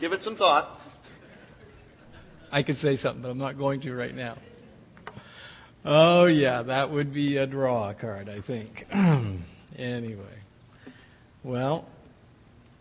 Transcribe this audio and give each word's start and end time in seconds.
Give 0.00 0.12
it 0.12 0.22
some 0.22 0.36
thought. 0.36 0.80
I 2.52 2.62
could 2.62 2.76
say 2.76 2.96
something, 2.96 3.22
but 3.22 3.30
I'm 3.30 3.38
not 3.38 3.58
going 3.58 3.80
to 3.80 3.94
right 3.94 4.14
now. 4.14 4.36
Oh, 5.84 6.26
yeah, 6.26 6.62
that 6.62 6.90
would 6.90 7.12
be 7.12 7.36
a 7.36 7.46
draw 7.46 7.92
card, 7.94 8.28
I 8.28 8.40
think. 8.40 8.86
anyway. 9.76 10.24
Well, 11.42 11.86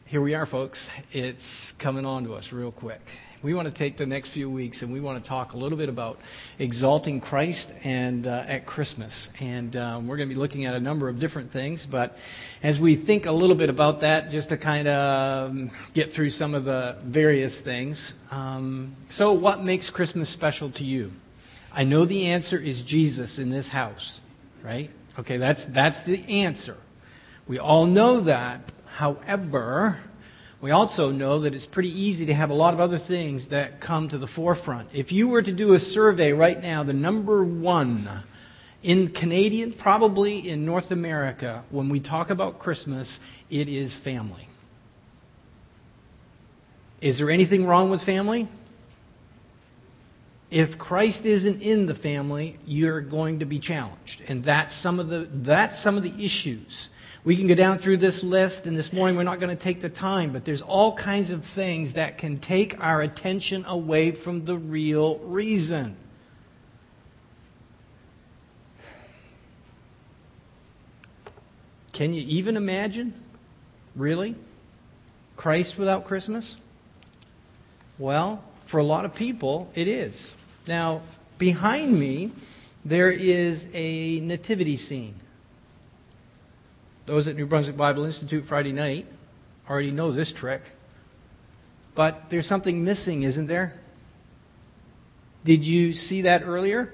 here 0.06 0.22
we 0.22 0.36
are, 0.36 0.46
folks. 0.46 0.90
It's 1.12 1.72
coming 1.74 2.06
on 2.06 2.24
to 2.26 2.36
us 2.36 2.52
real 2.52 2.72
quick. 2.72 3.02
We 3.44 3.54
want 3.54 3.68
to 3.68 3.74
take 3.74 3.98
the 3.98 4.08
next 4.08 4.30
few 4.30 4.50
weeks 4.50 4.82
and 4.82 4.92
we 4.92 5.00
want 5.00 5.24
to 5.24 5.28
talk 5.28 5.54
a 5.54 5.58
little 5.58 5.78
bit 5.78 5.90
about 5.90 6.20
exalting 6.58 7.22
Christ 7.22 7.86
and 7.86 8.26
uh, 8.26 8.46
at 8.48 8.66
Christmas. 8.66 9.30
And 9.40 9.76
um, 9.76 10.08
we're 10.08 10.18
going 10.18 10.28
to 10.28 10.34
be 10.34 10.40
looking 10.40 10.66
at 10.66 10.74
a 10.74 10.80
number 10.80 11.08
of 11.08 11.20
different 11.20 11.52
things. 11.52 11.86
But 11.86 12.18
as 12.64 12.80
we 12.80 12.96
think 12.96 13.28
a 13.28 13.32
little 13.32 13.56
bit 13.56 13.70
about 13.70 14.02
that, 14.02 14.32
just 14.32 14.50
to 14.50 14.58
kind 14.58 14.88
of 14.88 15.52
um, 15.52 15.72
get 15.94 16.12
through 16.12 16.32
some 16.32 16.56
of 16.56 16.66
the 16.66 16.98
various 17.04 17.62
things. 17.62 18.16
Um, 18.32 18.96
so, 19.08 19.34
what 19.34 19.64
makes 19.64 19.92
Christmas 19.92 20.30
special 20.30 20.72
to 20.72 20.84
you? 20.84 21.12
I 21.72 21.84
know 21.84 22.06
the 22.06 22.26
answer 22.26 22.58
is 22.58 22.82
Jesus 22.82 23.38
in 23.38 23.52
this 23.52 23.70
house, 23.70 24.20
right? 24.64 24.90
Okay, 25.20 25.38
that's, 25.38 25.66
that's 25.66 26.04
the 26.04 26.28
answer. 26.28 26.78
We 27.48 27.60
all 27.60 27.86
know 27.86 28.22
that. 28.22 28.72
However, 28.96 30.00
we 30.60 30.72
also 30.72 31.12
know 31.12 31.40
that 31.40 31.54
it's 31.54 31.66
pretty 31.66 31.92
easy 31.92 32.26
to 32.26 32.34
have 32.34 32.50
a 32.50 32.54
lot 32.54 32.74
of 32.74 32.80
other 32.80 32.98
things 32.98 33.50
that 33.50 33.80
come 33.80 34.10
to 34.10 34.18
the 34.18 34.28
forefront. 34.28 34.90
If 34.92 35.12
you 35.12 35.28
were 35.28 35.44
to 35.44 35.52
do 35.52 35.74
a 35.74 35.80
survey 35.80 36.34
right 36.34 36.62
now, 36.62 36.84
the 36.84 36.94
number 36.94 37.44
one 37.44 38.24
in 38.82 39.10
Canadian, 39.10 39.72
probably 39.72 40.50
in 40.50 40.66
North 40.66 40.92
America, 40.92 41.64
when 41.70 41.90
we 41.90 42.00
talk 42.00 42.30
about 42.30 42.58
Christmas, 42.58 43.20
it 43.50 43.70
is 43.70 43.94
family. 43.94 44.48
Is 47.02 47.20
there 47.20 47.30
anything 47.30 47.68
wrong 47.68 47.92
with 47.92 48.02
family? 48.02 48.48
If 50.50 50.80
Christ 50.80 51.26
isn't 51.26 51.62
in 51.62 51.86
the 51.86 51.94
family, 51.94 52.58
you're 52.66 53.02
going 53.02 53.40
to 53.40 53.46
be 53.46 53.60
challenged. 53.60 54.24
And 54.28 54.44
that's 54.44 54.74
some 54.74 55.00
of 55.00 55.10
the, 55.10 55.28
that's 55.32 55.78
some 55.78 55.98
of 55.98 56.04
the 56.04 56.24
issues 56.24 56.90
we 57.24 57.36
can 57.36 57.48
go 57.48 57.56
down 57.56 57.78
through 57.78 57.98
this 57.98 58.24
list, 58.24 58.66
and 58.66 58.78
this 58.78 58.94
morning 58.94 59.18
we're 59.18 59.24
not 59.24 59.40
going 59.40 59.56
to 59.56 59.62
take 59.62 59.82
the 59.82 59.90
time, 59.90 60.32
but 60.32 60.46
there's 60.46 60.62
all 60.62 60.94
kinds 60.94 61.32
of 61.32 61.44
things 61.44 61.94
that 61.94 62.18
can 62.18 62.40
take 62.40 62.82
our 62.84 63.02
attention 63.02 63.66
away 63.66 64.12
from 64.12 64.46
the 64.46 64.56
real 64.56 65.18
reason. 65.20 65.98
Can 71.92 72.14
you 72.14 72.24
even 72.28 72.56
imagine? 72.56 73.14
Really? 73.96 74.36
Christ 75.36 75.78
without 75.78 76.06
Christmas? 76.06 76.56
Well, 77.98 78.44
for 78.66 78.80
a 78.80 78.84
lot 78.84 79.06
of 79.06 79.16
people, 79.16 79.72
it 79.74 79.88
is. 79.88 80.32
Now, 80.68 81.02
behind 81.40 82.00
me, 82.00 82.32
there 82.86 83.12
is 83.12 83.68
a 83.74 84.20
nativity 84.20 84.78
scene. 84.78 85.16
Those 87.08 87.30
at 87.30 87.38
New 87.38 87.46
Brunswick 87.46 87.78
Bible 87.78 88.04
Institute 88.04 88.44
Friday 88.44 88.74
night 88.74 89.08
already 89.70 89.92
know 89.92 90.12
this 90.12 90.34
trick. 90.34 90.62
But 91.96 92.30
there's 92.30 92.46
something 92.46 92.84
missing, 92.84 93.24
isn't 93.24 93.48
there? 93.48 93.80
Did 95.46 95.66
you 95.66 95.94
see 95.94 96.24
that 96.24 96.44
earlier? 96.44 96.94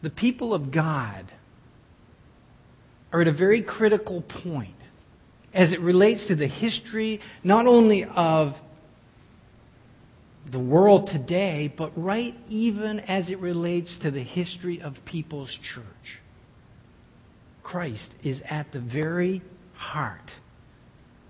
The 0.00 0.08
people 0.08 0.54
of 0.54 0.70
God 0.70 1.26
are 3.12 3.20
at 3.20 3.28
a 3.28 3.32
very 3.32 3.60
critical 3.60 4.22
point 4.22 4.74
as 5.52 5.72
it 5.72 5.80
relates 5.80 6.28
to 6.28 6.34
the 6.34 6.46
history 6.46 7.20
not 7.44 7.66
only 7.66 8.04
of 8.04 8.62
the 10.50 10.58
world 10.58 11.06
today, 11.06 11.72
but 11.76 11.92
right 11.94 12.34
even 12.48 13.00
as 13.00 13.30
it 13.30 13.38
relates 13.38 13.98
to 13.98 14.10
the 14.10 14.22
history 14.22 14.80
of 14.80 15.04
people's 15.04 15.54
church. 15.54 16.20
Christ 17.62 18.16
is 18.24 18.42
at 18.42 18.72
the 18.72 18.80
very 18.80 19.42
heart 19.74 20.34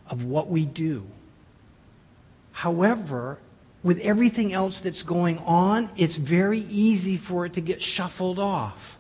of 0.09 0.25
what 0.25 0.48
we 0.48 0.64
do. 0.64 1.06
However, 2.53 3.38
with 3.82 4.00
everything 4.00 4.53
else 4.53 4.80
that's 4.80 5.03
going 5.03 5.38
on, 5.38 5.91
it's 5.97 6.16
very 6.16 6.60
easy 6.60 7.16
for 7.16 7.47
it 7.47 7.54
to 7.54 7.60
get 7.60 7.80
shuffled 7.80 8.38
off. 8.38 8.98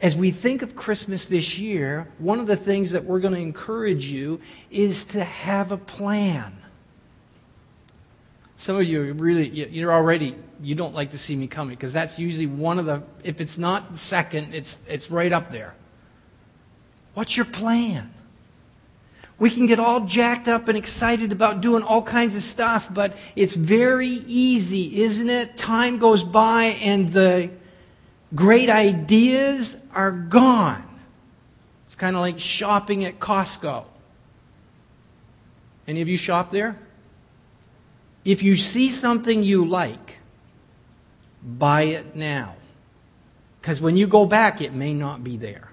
As 0.00 0.16
we 0.16 0.32
think 0.32 0.62
of 0.62 0.74
Christmas 0.74 1.24
this 1.24 1.58
year, 1.58 2.08
one 2.18 2.40
of 2.40 2.48
the 2.48 2.56
things 2.56 2.90
that 2.90 3.04
we're 3.04 3.20
going 3.20 3.34
to 3.34 3.40
encourage 3.40 4.06
you 4.06 4.40
is 4.70 5.04
to 5.06 5.22
have 5.22 5.70
a 5.70 5.76
plan. 5.76 6.61
Some 8.62 8.76
of 8.76 8.84
you 8.84 9.02
are 9.02 9.12
really, 9.14 9.48
you're 9.48 9.92
already, 9.92 10.36
you 10.62 10.76
don't 10.76 10.94
like 10.94 11.10
to 11.10 11.18
see 11.18 11.34
me 11.34 11.48
coming 11.48 11.74
because 11.74 11.92
that's 11.92 12.16
usually 12.16 12.46
one 12.46 12.78
of 12.78 12.86
the, 12.86 13.02
if 13.24 13.40
it's 13.40 13.58
not 13.58 13.98
second, 13.98 14.54
it's, 14.54 14.78
it's 14.86 15.10
right 15.10 15.32
up 15.32 15.50
there. 15.50 15.74
What's 17.14 17.36
your 17.36 17.44
plan? 17.44 18.14
We 19.36 19.50
can 19.50 19.66
get 19.66 19.80
all 19.80 20.02
jacked 20.02 20.46
up 20.46 20.68
and 20.68 20.78
excited 20.78 21.32
about 21.32 21.60
doing 21.60 21.82
all 21.82 22.02
kinds 22.02 22.36
of 22.36 22.44
stuff, 22.44 22.88
but 22.94 23.16
it's 23.34 23.54
very 23.54 24.06
easy, 24.28 25.02
isn't 25.02 25.28
it? 25.28 25.56
Time 25.56 25.98
goes 25.98 26.22
by 26.22 26.66
and 26.84 27.12
the 27.12 27.50
great 28.32 28.70
ideas 28.70 29.76
are 29.92 30.12
gone. 30.12 30.88
It's 31.86 31.96
kind 31.96 32.14
of 32.14 32.20
like 32.20 32.38
shopping 32.38 33.04
at 33.04 33.18
Costco. 33.18 33.86
Any 35.88 36.00
of 36.00 36.06
you 36.06 36.16
shop 36.16 36.52
there? 36.52 36.78
If 38.24 38.42
you 38.42 38.56
see 38.56 38.90
something 38.90 39.42
you 39.42 39.64
like, 39.64 40.18
buy 41.42 41.82
it 41.82 42.14
now. 42.14 42.54
Because 43.60 43.80
when 43.80 43.96
you 43.96 44.06
go 44.06 44.26
back, 44.26 44.60
it 44.60 44.72
may 44.72 44.94
not 44.94 45.22
be 45.22 45.36
there. 45.36 45.70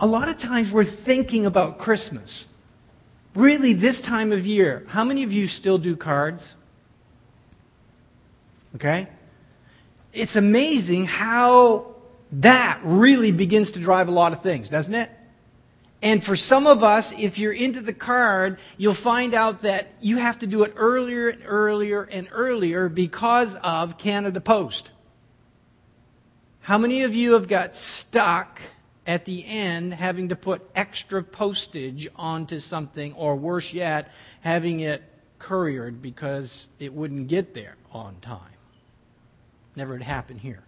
A 0.00 0.06
lot 0.06 0.28
of 0.28 0.38
times 0.38 0.70
we're 0.70 0.84
thinking 0.84 1.44
about 1.44 1.78
Christmas. 1.78 2.46
Really, 3.34 3.72
this 3.72 4.00
time 4.00 4.32
of 4.32 4.46
year, 4.46 4.84
how 4.88 5.04
many 5.04 5.22
of 5.22 5.32
you 5.32 5.48
still 5.48 5.78
do 5.78 5.96
cards? 5.96 6.54
Okay? 8.76 9.08
It's 10.12 10.36
amazing 10.36 11.06
how 11.06 11.94
that 12.32 12.80
really 12.84 13.32
begins 13.32 13.72
to 13.72 13.80
drive 13.80 14.08
a 14.08 14.12
lot 14.12 14.32
of 14.32 14.42
things, 14.42 14.68
doesn't 14.68 14.94
it? 14.94 15.10
And 16.00 16.22
for 16.22 16.36
some 16.36 16.66
of 16.66 16.84
us, 16.84 17.12
if 17.18 17.38
you're 17.38 17.52
into 17.52 17.80
the 17.80 17.92
card, 17.92 18.58
you'll 18.76 18.94
find 18.94 19.34
out 19.34 19.62
that 19.62 19.92
you 20.00 20.18
have 20.18 20.38
to 20.40 20.46
do 20.46 20.62
it 20.62 20.74
earlier 20.76 21.28
and 21.28 21.42
earlier 21.44 22.04
and 22.04 22.28
earlier 22.30 22.88
because 22.88 23.56
of 23.56 23.98
Canada 23.98 24.40
Post. 24.40 24.92
How 26.60 26.78
many 26.78 27.02
of 27.02 27.14
you 27.14 27.32
have 27.32 27.48
got 27.48 27.74
stuck 27.74 28.60
at 29.06 29.24
the 29.24 29.44
end 29.46 29.94
having 29.94 30.28
to 30.28 30.36
put 30.36 30.68
extra 30.74 31.22
postage 31.22 32.08
onto 32.14 32.60
something, 32.60 33.14
or 33.14 33.34
worse 33.34 33.72
yet, 33.72 34.12
having 34.42 34.80
it 34.80 35.02
couriered 35.38 36.00
because 36.00 36.68
it 36.78 36.92
wouldn't 36.92 37.26
get 37.26 37.54
there 37.54 37.74
on 37.90 38.20
time? 38.20 38.42
Never 39.74 39.94
had 39.94 40.02
happened 40.02 40.40
here. 40.40 40.62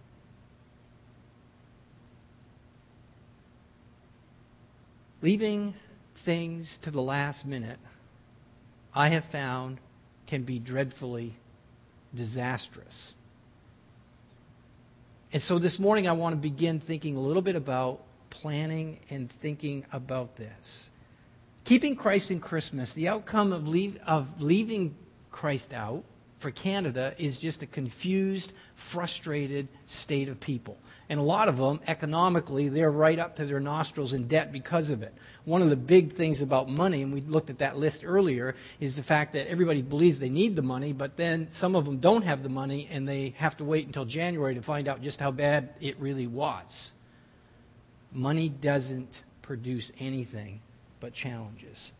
Leaving 5.21 5.75
things 6.15 6.77
to 6.79 6.91
the 6.91 7.01
last 7.01 7.45
minute, 7.45 7.79
I 8.93 9.09
have 9.09 9.25
found, 9.25 9.77
can 10.27 10.43
be 10.43 10.59
dreadfully 10.59 11.35
disastrous. 12.13 13.13
And 15.33 15.41
so 15.41 15.59
this 15.59 15.79
morning, 15.79 16.07
I 16.07 16.13
want 16.13 16.33
to 16.33 16.37
begin 16.37 16.79
thinking 16.79 17.15
a 17.15 17.19
little 17.19 17.41
bit 17.41 17.55
about 17.55 18.01
planning 18.29 18.99
and 19.09 19.29
thinking 19.29 19.85
about 19.91 20.35
this. 20.37 20.89
Keeping 21.63 21.95
Christ 21.95 22.31
in 22.31 22.39
Christmas, 22.39 22.93
the 22.93 23.07
outcome 23.07 23.53
of, 23.53 23.67
leave, 23.67 23.99
of 24.07 24.41
leaving 24.41 24.95
Christ 25.31 25.73
out 25.73 26.03
for 26.39 26.49
Canada 26.49 27.13
is 27.17 27.37
just 27.39 27.61
a 27.61 27.67
confused, 27.67 28.51
frustrated 28.75 29.67
state 29.85 30.27
of 30.27 30.39
people. 30.39 30.77
And 31.11 31.19
a 31.19 31.23
lot 31.23 31.49
of 31.49 31.57
them, 31.57 31.81
economically, 31.87 32.69
they're 32.69 32.89
right 32.89 33.19
up 33.19 33.35
to 33.35 33.45
their 33.45 33.59
nostrils 33.59 34.13
in 34.13 34.29
debt 34.29 34.53
because 34.53 34.89
of 34.91 35.03
it. 35.03 35.13
One 35.43 35.61
of 35.61 35.69
the 35.69 35.75
big 35.75 36.13
things 36.13 36.41
about 36.41 36.69
money, 36.69 37.01
and 37.01 37.11
we 37.11 37.19
looked 37.19 37.49
at 37.49 37.57
that 37.57 37.77
list 37.77 38.05
earlier, 38.05 38.55
is 38.79 38.95
the 38.95 39.03
fact 39.03 39.33
that 39.33 39.49
everybody 39.49 39.81
believes 39.81 40.21
they 40.21 40.29
need 40.29 40.55
the 40.55 40.61
money, 40.61 40.93
but 40.93 41.17
then 41.17 41.51
some 41.51 41.75
of 41.75 41.83
them 41.83 41.97
don't 41.97 42.21
have 42.21 42.43
the 42.43 42.49
money 42.49 42.87
and 42.89 43.09
they 43.09 43.33
have 43.39 43.57
to 43.57 43.65
wait 43.65 43.87
until 43.87 44.05
January 44.05 44.55
to 44.55 44.61
find 44.61 44.87
out 44.87 45.01
just 45.01 45.19
how 45.19 45.31
bad 45.31 45.73
it 45.81 45.99
really 45.99 46.27
was. 46.27 46.93
Money 48.13 48.47
doesn't 48.47 49.21
produce 49.41 49.91
anything 49.99 50.61
but 51.01 51.11
challenges. 51.11 51.91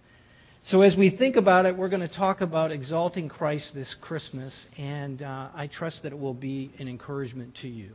So, 0.61 0.83
as 0.83 0.95
we 0.95 1.09
think 1.09 1.35
about 1.35 1.65
it, 1.65 1.75
we're 1.75 1.89
going 1.89 1.99
to 1.99 2.07
talk 2.07 2.39
about 2.39 2.71
exalting 2.71 3.27
Christ 3.27 3.73
this 3.73 3.93
Christmas, 3.93 4.71
and 4.77 5.21
uh, 5.21 5.49
I 5.53 5.67
trust 5.67 6.03
that 6.03 6.13
it 6.13 6.19
will 6.19 6.33
be 6.33 6.69
an 6.79 6.87
encouragement 6.87 7.55
to 7.55 7.67
you. 7.67 7.89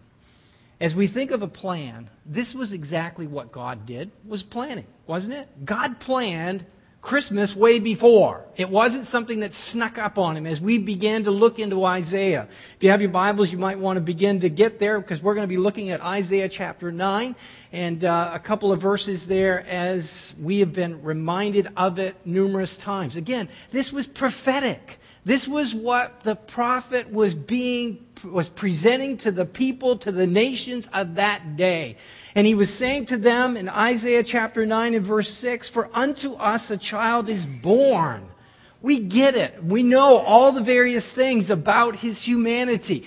As 0.81 0.94
we 0.94 1.06
think 1.06 1.31
of 1.31 1.43
a 1.43 1.49
plan, 1.49 2.11
this 2.25 2.55
was 2.55 2.73
exactly 2.73 3.26
what 3.26 3.50
God 3.52 3.87
did, 3.87 4.11
was 4.26 4.43
planning, 4.43 4.87
wasn't 5.06 5.34
it? 5.34 5.64
God 5.64 6.00
planned 6.00 6.67
Christmas 7.00 7.55
way 7.55 7.78
before. 7.78 8.44
It 8.56 8.69
wasn't 8.69 9.06
something 9.06 9.40
that 9.40 9.52
snuck 9.52 9.96
up 9.96 10.19
on 10.19 10.37
him 10.37 10.44
as 10.44 10.61
we 10.61 10.76
began 10.78 11.25
to 11.25 11.31
look 11.31 11.58
into 11.58 11.84
Isaiah. 11.84 12.49
If 12.75 12.82
you 12.82 12.90
have 12.90 13.00
your 13.00 13.11
Bibles, 13.11 13.52
you 13.52 13.58
might 13.58 13.78
want 13.78 13.96
to 13.96 14.00
begin 14.00 14.40
to 14.40 14.49
get 14.49 14.81
there 14.81 15.00
because 15.00 15.23
we're 15.23 15.34
going 15.34 15.44
to 15.44 15.49
be 15.49 15.56
looking 15.56 15.90
at 15.90 16.02
Isaiah 16.02 16.49
chapter 16.49 16.90
9 16.90 17.37
and 17.73 18.05
uh, 18.05 18.32
a 18.34 18.40
couple 18.40 18.73
of 18.73 18.82
verses 18.82 19.28
there 19.28 19.64
as 19.69 20.34
we 20.43 20.58
have 20.58 20.73
been 20.73 21.02
reminded 21.02 21.69
of 21.76 21.99
it 21.99 22.17
numerous 22.26 22.76
times. 22.76 23.14
Again, 23.14 23.49
this 23.70 23.93
was 23.93 24.06
prophetic. 24.08 24.99
This 25.25 25.46
was 25.46 25.75
what 25.75 26.20
the 26.20 26.34
prophet 26.34 27.12
was 27.12 27.34
being 27.34 28.06
was 28.24 28.48
presenting 28.48 29.16
to 29.18 29.30
the 29.30 29.44
people, 29.44 29.96
to 29.98 30.12
the 30.12 30.26
nations 30.26 30.88
of 30.92 31.16
that 31.16 31.56
day. 31.56 31.96
And 32.34 32.46
he 32.46 32.54
was 32.54 32.72
saying 32.72 33.06
to 33.06 33.16
them 33.16 33.56
in 33.56 33.68
Isaiah 33.68 34.22
chapter 34.22 34.66
9 34.66 34.94
and 34.94 35.04
verse 35.04 35.30
6, 35.30 35.68
For 35.68 35.88
unto 35.92 36.34
us 36.34 36.70
a 36.70 36.76
child 36.76 37.28
is 37.28 37.46
born. 37.46 38.28
We 38.82 38.98
get 38.98 39.34
it. 39.34 39.64
We 39.64 39.82
know 39.82 40.18
all 40.18 40.52
the 40.52 40.62
various 40.62 41.10
things 41.10 41.50
about 41.50 41.96
his 41.96 42.22
humanity. 42.22 43.06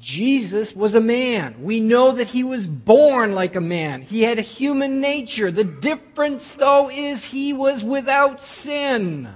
Jesus 0.00 0.74
was 0.74 0.96
a 0.96 1.00
man. 1.00 1.62
We 1.62 1.78
know 1.78 2.12
that 2.12 2.28
he 2.28 2.42
was 2.42 2.66
born 2.66 3.34
like 3.34 3.54
a 3.54 3.60
man. 3.60 4.02
He 4.02 4.22
had 4.22 4.38
a 4.38 4.42
human 4.42 5.00
nature. 5.00 5.52
The 5.52 5.62
difference, 5.62 6.54
though, 6.54 6.90
is 6.90 7.26
he 7.26 7.52
was 7.52 7.84
without 7.84 8.42
sin. 8.42 9.28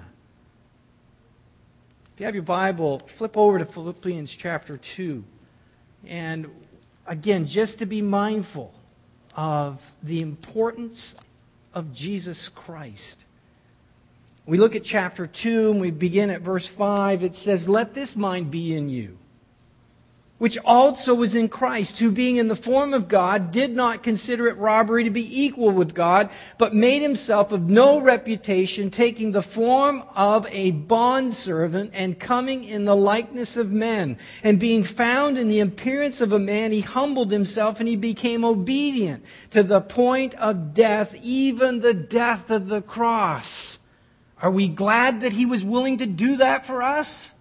If 2.16 2.20
you 2.20 2.24
have 2.24 2.34
your 2.34 2.44
Bible, 2.44 3.00
flip 3.00 3.36
over 3.36 3.58
to 3.58 3.66
Philippians 3.66 4.34
chapter 4.34 4.78
2. 4.78 5.22
And 6.06 6.50
again, 7.06 7.44
just 7.44 7.80
to 7.80 7.84
be 7.84 8.00
mindful 8.00 8.72
of 9.34 9.92
the 10.02 10.22
importance 10.22 11.14
of 11.74 11.92
Jesus 11.92 12.48
Christ. 12.48 13.26
We 14.46 14.56
look 14.56 14.74
at 14.74 14.82
chapter 14.82 15.26
2 15.26 15.72
and 15.72 15.78
we 15.78 15.90
begin 15.90 16.30
at 16.30 16.40
verse 16.40 16.66
5. 16.66 17.22
It 17.22 17.34
says, 17.34 17.68
Let 17.68 17.92
this 17.92 18.16
mind 18.16 18.50
be 18.50 18.74
in 18.74 18.88
you 18.88 19.18
which 20.38 20.58
also 20.64 21.14
was 21.14 21.34
in 21.34 21.48
Christ, 21.48 21.98
who 21.98 22.10
being 22.10 22.36
in 22.36 22.48
the 22.48 22.56
form 22.56 22.92
of 22.92 23.08
God 23.08 23.50
did 23.50 23.74
not 23.74 24.02
consider 24.02 24.46
it 24.48 24.58
robbery 24.58 25.04
to 25.04 25.10
be 25.10 25.42
equal 25.42 25.70
with 25.70 25.94
God, 25.94 26.28
but 26.58 26.74
made 26.74 27.00
himself 27.00 27.52
of 27.52 27.70
no 27.70 28.00
reputation, 28.00 28.90
taking 28.90 29.32
the 29.32 29.42
form 29.42 30.02
of 30.14 30.46
a 30.50 30.72
bondservant 30.72 31.92
and 31.94 32.20
coming 32.20 32.64
in 32.64 32.84
the 32.84 32.96
likeness 32.96 33.56
of 33.56 33.72
men. 33.72 34.18
And 34.42 34.60
being 34.60 34.84
found 34.84 35.38
in 35.38 35.48
the 35.48 35.60
appearance 35.60 36.20
of 36.20 36.32
a 36.32 36.38
man, 36.38 36.70
he 36.70 36.82
humbled 36.82 37.30
himself 37.30 37.80
and 37.80 37.88
he 37.88 37.96
became 37.96 38.44
obedient 38.44 39.24
to 39.52 39.62
the 39.62 39.80
point 39.80 40.34
of 40.34 40.74
death, 40.74 41.16
even 41.22 41.80
the 41.80 41.94
death 41.94 42.50
of 42.50 42.68
the 42.68 42.82
cross. 42.82 43.78
Are 44.42 44.50
we 44.50 44.68
glad 44.68 45.22
that 45.22 45.32
he 45.32 45.46
was 45.46 45.64
willing 45.64 45.96
to 45.98 46.06
do 46.06 46.36
that 46.36 46.66
for 46.66 46.82
us? 46.82 47.32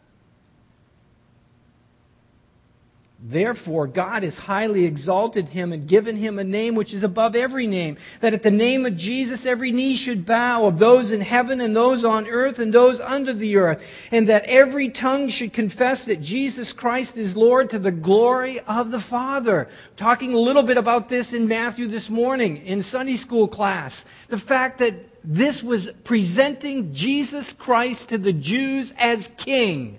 Therefore, 3.27 3.87
God 3.87 4.21
has 4.21 4.37
highly 4.37 4.85
exalted 4.85 5.49
him 5.49 5.73
and 5.73 5.87
given 5.87 6.15
him 6.15 6.37
a 6.37 6.43
name 6.43 6.75
which 6.75 6.93
is 6.93 7.01
above 7.01 7.35
every 7.35 7.65
name, 7.65 7.97
that 8.19 8.35
at 8.35 8.43
the 8.43 8.51
name 8.51 8.85
of 8.85 8.95
Jesus 8.95 9.47
every 9.47 9.71
knee 9.71 9.95
should 9.95 10.27
bow, 10.27 10.67
of 10.67 10.77
those 10.77 11.11
in 11.11 11.21
heaven 11.21 11.59
and 11.59 11.75
those 11.75 12.05
on 12.05 12.27
earth 12.27 12.59
and 12.59 12.71
those 12.71 13.01
under 13.01 13.33
the 13.33 13.57
earth, 13.57 13.83
and 14.11 14.29
that 14.29 14.45
every 14.45 14.89
tongue 14.89 15.27
should 15.27 15.53
confess 15.53 16.05
that 16.05 16.21
Jesus 16.21 16.71
Christ 16.71 17.17
is 17.17 17.35
Lord 17.35 17.71
to 17.71 17.79
the 17.79 17.91
glory 17.91 18.59
of 18.59 18.91
the 18.91 18.99
Father. 18.99 19.69
Talking 19.97 20.35
a 20.35 20.39
little 20.39 20.61
bit 20.61 20.77
about 20.77 21.09
this 21.09 21.33
in 21.33 21.47
Matthew 21.47 21.87
this 21.87 22.11
morning 22.11 22.57
in 22.57 22.83
Sunday 22.83 23.15
school 23.15 23.47
class. 23.47 24.05
The 24.27 24.37
fact 24.37 24.77
that 24.77 24.93
this 25.23 25.63
was 25.63 25.91
presenting 26.03 26.93
Jesus 26.93 27.53
Christ 27.53 28.09
to 28.09 28.19
the 28.19 28.33
Jews 28.33 28.93
as 28.99 29.31
king. 29.35 29.97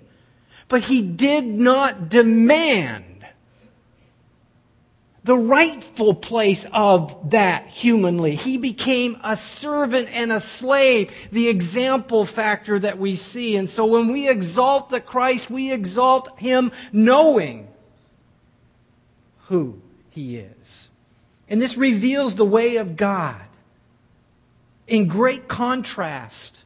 But 0.69 0.83
he 0.83 1.01
did 1.01 1.45
not 1.45 2.07
demand 2.07 3.03
the 5.27 5.37
rightful 5.37 6.13
place 6.13 6.65
of 6.71 7.31
that 7.31 7.67
humanly. 7.67 8.33
He 8.35 8.57
became 8.57 9.19
a 9.25 9.35
servant 9.35 10.07
and 10.13 10.31
a 10.31 10.39
slave, 10.39 11.11
the 11.33 11.49
example 11.49 12.23
factor 12.23 12.79
that 12.79 12.97
we 12.97 13.13
see. 13.13 13.57
And 13.57 13.67
so 13.67 13.85
when 13.85 14.07
we 14.07 14.29
exalt 14.29 14.89
the 14.89 15.01
Christ, 15.01 15.49
we 15.49 15.73
exalt 15.73 16.39
him 16.39 16.71
knowing 16.93 17.67
who 19.47 19.81
he 20.11 20.37
is. 20.37 20.87
And 21.49 21.61
this 21.61 21.75
reveals 21.75 22.37
the 22.37 22.45
way 22.45 22.77
of 22.77 22.95
God 22.95 23.49
in 24.87 25.09
great 25.09 25.49
contrast 25.49 26.63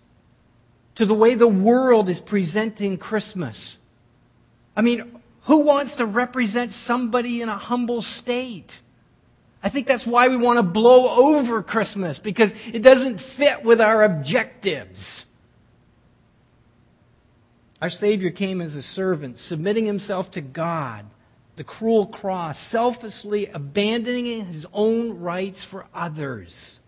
to 0.93 1.05
the 1.07 1.15
way 1.15 1.33
the 1.33 1.47
world 1.47 2.09
is 2.09 2.21
presenting 2.21 2.99
Christmas. 2.99 3.79
I 4.77 4.83
mean, 4.83 5.20
who 5.51 5.65
wants 5.65 5.97
to 5.97 6.05
represent 6.05 6.71
somebody 6.71 7.41
in 7.41 7.49
a 7.49 7.57
humble 7.57 8.01
state? 8.01 8.79
I 9.61 9.67
think 9.67 9.85
that's 9.85 10.07
why 10.07 10.29
we 10.29 10.37
want 10.37 10.59
to 10.59 10.63
blow 10.63 11.33
over 11.33 11.61
Christmas, 11.61 12.19
because 12.19 12.55
it 12.73 12.81
doesn't 12.81 13.19
fit 13.19 13.61
with 13.61 13.81
our 13.81 14.01
objectives. 14.01 15.25
Our 17.81 17.89
Savior 17.89 18.29
came 18.29 18.61
as 18.61 18.77
a 18.77 18.81
servant, 18.81 19.37
submitting 19.37 19.85
himself 19.85 20.31
to 20.31 20.41
God, 20.41 21.07
the 21.57 21.65
cruel 21.65 22.05
cross, 22.05 22.57
selflessly 22.57 23.47
abandoning 23.47 24.45
his 24.45 24.65
own 24.71 25.19
rights 25.19 25.65
for 25.65 25.85
others. 25.93 26.79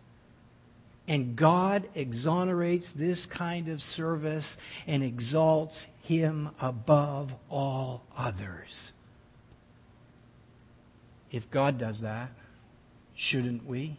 And 1.07 1.35
God 1.35 1.87
exonerates 1.95 2.93
this 2.93 3.25
kind 3.25 3.67
of 3.67 3.81
service 3.81 4.57
and 4.87 5.03
exalts 5.03 5.87
him 6.01 6.51
above 6.61 7.35
all 7.49 8.05
others. 8.15 8.93
If 11.31 11.49
God 11.49 11.77
does 11.77 12.01
that, 12.01 12.29
shouldn't 13.13 13.65
we? 13.65 13.97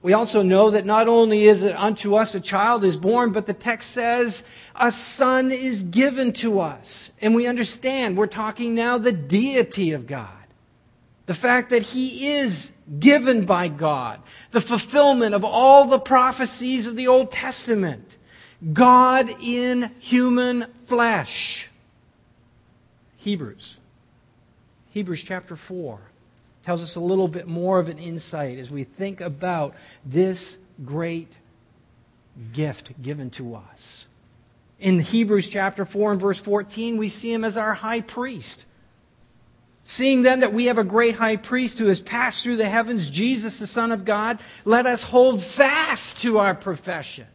We 0.00 0.12
also 0.12 0.42
know 0.42 0.70
that 0.70 0.86
not 0.86 1.08
only 1.08 1.46
is 1.46 1.62
it 1.62 1.76
unto 1.76 2.14
us 2.14 2.34
a 2.34 2.40
child 2.40 2.84
is 2.84 2.96
born, 2.96 3.32
but 3.32 3.46
the 3.46 3.52
text 3.52 3.90
says 3.90 4.44
a 4.76 4.92
son 4.92 5.50
is 5.50 5.82
given 5.82 6.32
to 6.34 6.60
us. 6.60 7.10
And 7.20 7.34
we 7.34 7.46
understand 7.46 8.16
we're 8.16 8.28
talking 8.28 8.74
now 8.74 8.96
the 8.96 9.12
deity 9.12 9.92
of 9.92 10.06
God. 10.06 10.37
The 11.28 11.34
fact 11.34 11.68
that 11.70 11.82
he 11.82 12.36
is 12.36 12.72
given 12.98 13.44
by 13.44 13.68
God, 13.68 14.20
the 14.50 14.62
fulfillment 14.62 15.34
of 15.34 15.44
all 15.44 15.84
the 15.84 15.98
prophecies 15.98 16.86
of 16.86 16.96
the 16.96 17.06
Old 17.06 17.30
Testament. 17.30 18.16
God 18.72 19.28
in 19.42 19.90
human 20.00 20.64
flesh. 20.86 21.68
Hebrews. 23.18 23.76
Hebrews 24.92 25.22
chapter 25.22 25.54
4 25.54 26.00
tells 26.62 26.82
us 26.82 26.96
a 26.96 27.00
little 27.00 27.28
bit 27.28 27.46
more 27.46 27.78
of 27.78 27.90
an 27.90 27.98
insight 27.98 28.58
as 28.58 28.70
we 28.70 28.84
think 28.84 29.20
about 29.20 29.74
this 30.06 30.56
great 30.82 31.36
gift 32.54 33.02
given 33.02 33.28
to 33.32 33.54
us. 33.54 34.06
In 34.80 35.00
Hebrews 35.00 35.50
chapter 35.50 35.84
4 35.84 36.12
and 36.12 36.20
verse 36.22 36.38
14, 36.38 36.96
we 36.96 37.08
see 37.10 37.30
him 37.30 37.44
as 37.44 37.58
our 37.58 37.74
high 37.74 38.00
priest. 38.00 38.64
Seeing 39.82 40.22
then 40.22 40.40
that 40.40 40.52
we 40.52 40.66
have 40.66 40.78
a 40.78 40.84
great 40.84 41.14
high 41.14 41.36
priest 41.36 41.78
who 41.78 41.86
has 41.86 42.00
passed 42.00 42.42
through 42.42 42.56
the 42.56 42.68
heavens, 42.68 43.08
Jesus, 43.08 43.58
the 43.58 43.66
Son 43.66 43.90
of 43.90 44.04
God, 44.04 44.38
let 44.64 44.86
us 44.86 45.02
hold 45.02 45.42
fast 45.42 46.18
to 46.18 46.38
our 46.38 46.54
profession. 46.54 47.26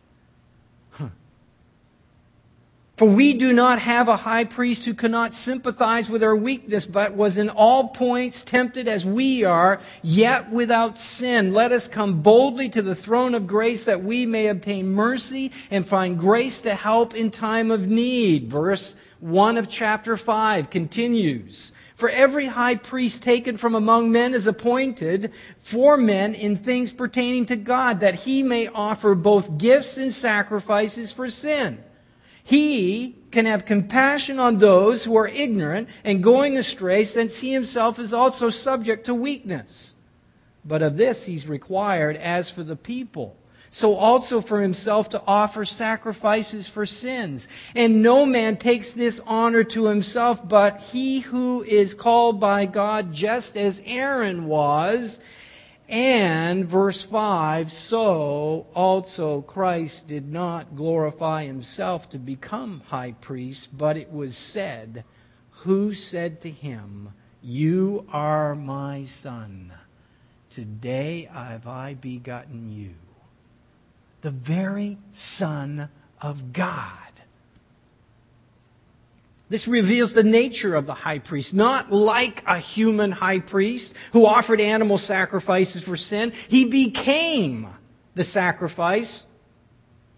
For 2.95 3.09
we 3.09 3.33
do 3.33 3.53
not 3.53 3.79
have 3.79 4.07
a 4.07 4.17
high 4.17 4.43
priest 4.43 4.85
who 4.85 4.93
cannot 4.93 5.33
sympathize 5.33 6.11
with 6.11 6.21
our 6.21 6.35
weakness, 6.35 6.85
but 6.85 7.15
was 7.15 7.39
in 7.39 7.49
all 7.49 7.87
points 7.87 8.43
tempted 8.43 8.87
as 8.87 9.03
we 9.03 9.43
are, 9.43 9.81
yet 10.03 10.51
without 10.51 10.99
sin. 10.99 11.55
Let 11.55 11.71
us 11.71 11.87
come 11.87 12.21
boldly 12.21 12.69
to 12.69 12.83
the 12.83 12.93
throne 12.93 13.33
of 13.33 13.47
grace 13.47 13.83
that 13.85 14.03
we 14.03 14.27
may 14.27 14.45
obtain 14.45 14.91
mercy 14.91 15.51
and 15.71 15.87
find 15.87 16.19
grace 16.19 16.61
to 16.61 16.75
help 16.75 17.15
in 17.15 17.31
time 17.31 17.71
of 17.71 17.87
need. 17.87 18.43
Verse 18.43 18.95
1 19.21 19.57
of 19.57 19.67
chapter 19.67 20.15
5 20.15 20.69
continues. 20.69 21.71
For 22.03 22.09
every 22.09 22.47
high 22.47 22.75
priest 22.75 23.23
taken 23.23 23.55
from 23.55 23.75
among 23.75 24.11
men 24.11 24.33
is 24.33 24.45
appointed 24.45 25.31
for 25.57 25.95
men 25.95 26.33
in 26.33 26.57
things 26.57 26.91
pertaining 26.91 27.45
to 27.45 27.55
God, 27.55 28.01
that 28.01 28.13
he 28.13 28.43
may 28.43 28.67
offer 28.67 29.15
both 29.15 29.57
gifts 29.57 29.95
and 29.95 30.11
sacrifices 30.11 31.13
for 31.13 31.29
sin. 31.29 31.81
He 32.43 33.15
can 33.31 33.45
have 33.45 33.65
compassion 33.65 34.37
on 34.37 34.57
those 34.57 35.05
who 35.05 35.15
are 35.15 35.29
ignorant 35.29 35.87
and 36.03 36.21
going 36.21 36.57
astray, 36.57 37.05
since 37.05 37.39
he 37.39 37.53
himself 37.53 37.97
is 37.99 38.13
also 38.13 38.49
subject 38.49 39.05
to 39.05 39.15
weakness. 39.15 39.93
But 40.65 40.81
of 40.81 40.97
this 40.97 41.23
he's 41.23 41.47
required 41.47 42.17
as 42.17 42.49
for 42.49 42.63
the 42.65 42.75
people 42.75 43.37
so 43.73 43.95
also 43.95 44.39
for 44.39 44.61
himself 44.61 45.09
to 45.09 45.23
offer 45.25 45.65
sacrifices 45.65 46.69
for 46.69 46.85
sins. 46.85 47.47
And 47.73 48.03
no 48.03 48.23
man 48.23 48.57
takes 48.57 48.91
this 48.91 49.19
honor 49.25 49.63
to 49.63 49.85
himself, 49.85 50.47
but 50.47 50.79
he 50.79 51.21
who 51.21 51.63
is 51.63 51.95
called 51.95 52.39
by 52.39 52.67
God, 52.67 53.11
just 53.11 53.57
as 53.57 53.81
Aaron 53.87 54.45
was. 54.45 55.19
And, 55.89 56.65
verse 56.65 57.01
5, 57.01 57.71
so 57.71 58.67
also 58.75 59.41
Christ 59.41 60.05
did 60.05 60.31
not 60.31 60.75
glorify 60.75 61.45
himself 61.45 62.07
to 62.11 62.19
become 62.19 62.83
high 62.89 63.13
priest, 63.13 63.75
but 63.75 63.97
it 63.97 64.11
was 64.11 64.37
said, 64.37 65.03
Who 65.63 65.95
said 65.95 66.41
to 66.41 66.51
him, 66.51 67.09
You 67.41 68.05
are 68.11 68.53
my 68.53 69.05
son. 69.05 69.73
Today 70.51 71.27
have 71.33 71.65
I 71.65 71.95
begotten 71.95 72.71
you 72.71 72.93
the 74.23 74.31
very 74.31 74.97
Son 75.11 75.89
of 76.21 76.53
God. 76.53 76.97
This 79.49 79.67
reveals 79.67 80.13
the 80.13 80.23
nature 80.23 80.73
of 80.73 80.87
the 80.87 80.93
high 80.93 81.19
priest. 81.19 81.53
Not 81.53 81.91
like 81.91 82.41
a 82.47 82.57
human 82.57 83.11
high 83.11 83.39
priest 83.39 83.93
who 84.13 84.25
offered 84.25 84.59
animal 84.59 84.97
sacrifices 84.97 85.83
for 85.83 85.97
sin. 85.97 86.31
He 86.47 86.65
became 86.65 87.67
the 88.15 88.23
sacrifice 88.23 89.25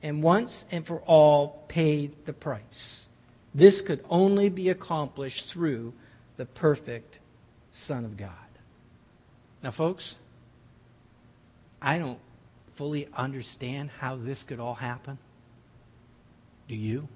and 0.01 0.21
once 0.24 0.65
and 0.71 0.85
for 0.85 1.00
all 1.00 1.65
paid 1.67 2.13
the 2.25 2.33
price. 2.33 3.09
This 3.53 3.81
could 3.81 4.05
only 4.09 4.50
be 4.50 4.69
accomplished 4.69 5.47
through 5.47 5.93
the 6.38 6.45
perfect 6.45 7.19
Son 7.71 8.05
of 8.05 8.15
God. 8.15 8.29
Now, 9.63 9.71
folks, 9.71 10.15
I 11.81 11.97
don't 11.97 12.19
fully 12.75 13.08
understand 13.15 13.89
how 14.00 14.15
this 14.15 14.44
could 14.44 14.60
all 14.60 14.75
happen? 14.75 15.17
Do 16.67 16.75
you? 16.75 17.08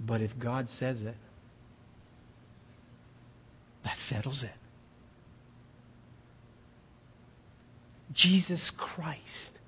But 0.00 0.20
if 0.20 0.38
God 0.38 0.68
says 0.68 1.02
it, 1.02 1.16
that 3.84 3.98
settles 3.98 4.42
it. 4.42 4.52
Jesus 8.12 8.70
Christ, 8.70 9.60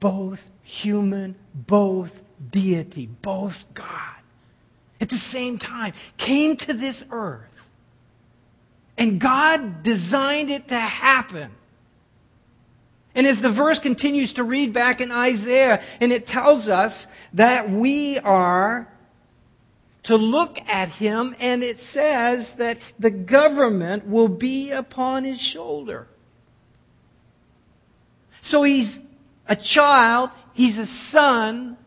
both 0.00 0.48
human, 0.62 1.36
both 1.54 2.22
deity, 2.50 3.06
both 3.06 3.72
God, 3.74 4.16
at 5.00 5.10
the 5.10 5.16
same 5.16 5.58
time, 5.58 5.92
came 6.16 6.56
to 6.58 6.72
this 6.72 7.04
earth 7.10 7.53
and 8.96 9.20
God 9.20 9.82
designed 9.82 10.50
it 10.50 10.68
to 10.68 10.78
happen. 10.78 11.50
And 13.14 13.26
as 13.26 13.40
the 13.40 13.50
verse 13.50 13.78
continues 13.78 14.32
to 14.34 14.44
read 14.44 14.72
back 14.72 15.00
in 15.00 15.12
Isaiah, 15.12 15.82
and 16.00 16.12
it 16.12 16.26
tells 16.26 16.68
us 16.68 17.06
that 17.32 17.70
we 17.70 18.18
are 18.18 18.88
to 20.04 20.16
look 20.16 20.58
at 20.68 20.88
him, 20.88 21.34
and 21.40 21.62
it 21.62 21.78
says 21.78 22.54
that 22.56 22.78
the 22.98 23.10
government 23.10 24.06
will 24.06 24.28
be 24.28 24.70
upon 24.70 25.24
his 25.24 25.40
shoulder. 25.40 26.08
So 28.40 28.64
he's 28.64 29.00
a 29.48 29.56
child, 29.56 30.30
he's 30.52 30.78
a 30.78 30.84
son, 30.84 31.78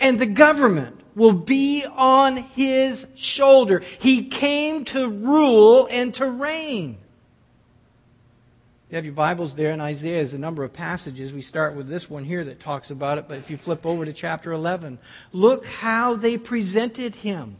and 0.00 0.18
the 0.18 0.26
government 0.26 1.00
will 1.14 1.32
be 1.32 1.84
on 1.84 2.36
his 2.36 3.06
shoulder. 3.14 3.82
He 3.98 4.24
came 4.24 4.84
to 4.86 5.08
rule 5.08 5.88
and 5.90 6.14
to 6.14 6.28
reign. 6.28 6.98
You 8.90 8.96
have 8.96 9.04
your 9.04 9.14
Bibles 9.14 9.54
there 9.54 9.72
in 9.72 9.80
Isaiah. 9.80 10.16
There's 10.16 10.34
a 10.34 10.38
number 10.38 10.62
of 10.62 10.72
passages. 10.72 11.32
We 11.32 11.40
start 11.40 11.74
with 11.74 11.88
this 11.88 12.08
one 12.08 12.24
here 12.24 12.44
that 12.44 12.60
talks 12.60 12.90
about 12.90 13.18
it, 13.18 13.26
but 13.26 13.38
if 13.38 13.50
you 13.50 13.56
flip 13.56 13.84
over 13.84 14.04
to 14.04 14.12
chapter 14.12 14.52
11, 14.52 14.98
look 15.32 15.66
how 15.66 16.14
they 16.14 16.38
presented 16.38 17.16
him 17.16 17.56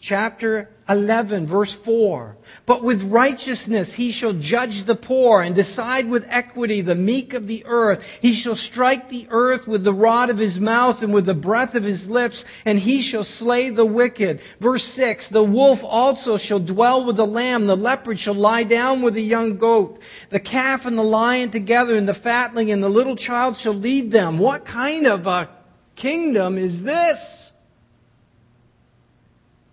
chapter 0.00 0.70
11, 0.88 1.46
verse 1.46 1.74
4. 1.74 2.36
But 2.64 2.82
with 2.82 3.02
righteousness 3.02 3.94
he 3.94 4.10
shall 4.10 4.32
judge 4.32 4.84
the 4.84 4.96
poor 4.96 5.42
and 5.42 5.54
decide 5.54 6.08
with 6.08 6.26
equity 6.28 6.80
the 6.80 6.94
meek 6.94 7.34
of 7.34 7.46
the 7.46 7.64
earth. 7.66 8.18
He 8.20 8.32
shall 8.32 8.56
strike 8.56 9.10
the 9.10 9.28
earth 9.30 9.68
with 9.68 9.84
the 9.84 9.92
rod 9.92 10.30
of 10.30 10.38
his 10.38 10.58
mouth 10.58 11.02
and 11.02 11.12
with 11.12 11.26
the 11.26 11.34
breath 11.34 11.74
of 11.74 11.84
his 11.84 12.08
lips, 12.08 12.46
and 12.64 12.80
he 12.80 13.02
shall 13.02 13.22
slay 13.22 13.68
the 13.68 13.84
wicked. 13.84 14.40
Verse 14.58 14.84
6. 14.84 15.28
The 15.28 15.44
wolf 15.44 15.84
also 15.84 16.38
shall 16.38 16.58
dwell 16.58 17.04
with 17.04 17.16
the 17.16 17.26
lamb. 17.26 17.66
The 17.66 17.76
leopard 17.76 18.18
shall 18.18 18.34
lie 18.34 18.64
down 18.64 19.02
with 19.02 19.14
the 19.14 19.22
young 19.22 19.58
goat. 19.58 20.00
The 20.30 20.40
calf 20.40 20.86
and 20.86 20.98
the 20.98 21.04
lion 21.04 21.50
together, 21.50 21.94
and 21.94 22.08
the 22.08 22.14
fatling 22.14 22.72
and 22.72 22.82
the 22.82 22.88
little 22.88 23.16
child 23.16 23.56
shall 23.56 23.74
lead 23.74 24.10
them. 24.10 24.38
What 24.38 24.64
kind 24.64 25.06
of 25.06 25.26
a 25.26 25.50
kingdom 25.94 26.56
is 26.56 26.84
this? 26.84 27.49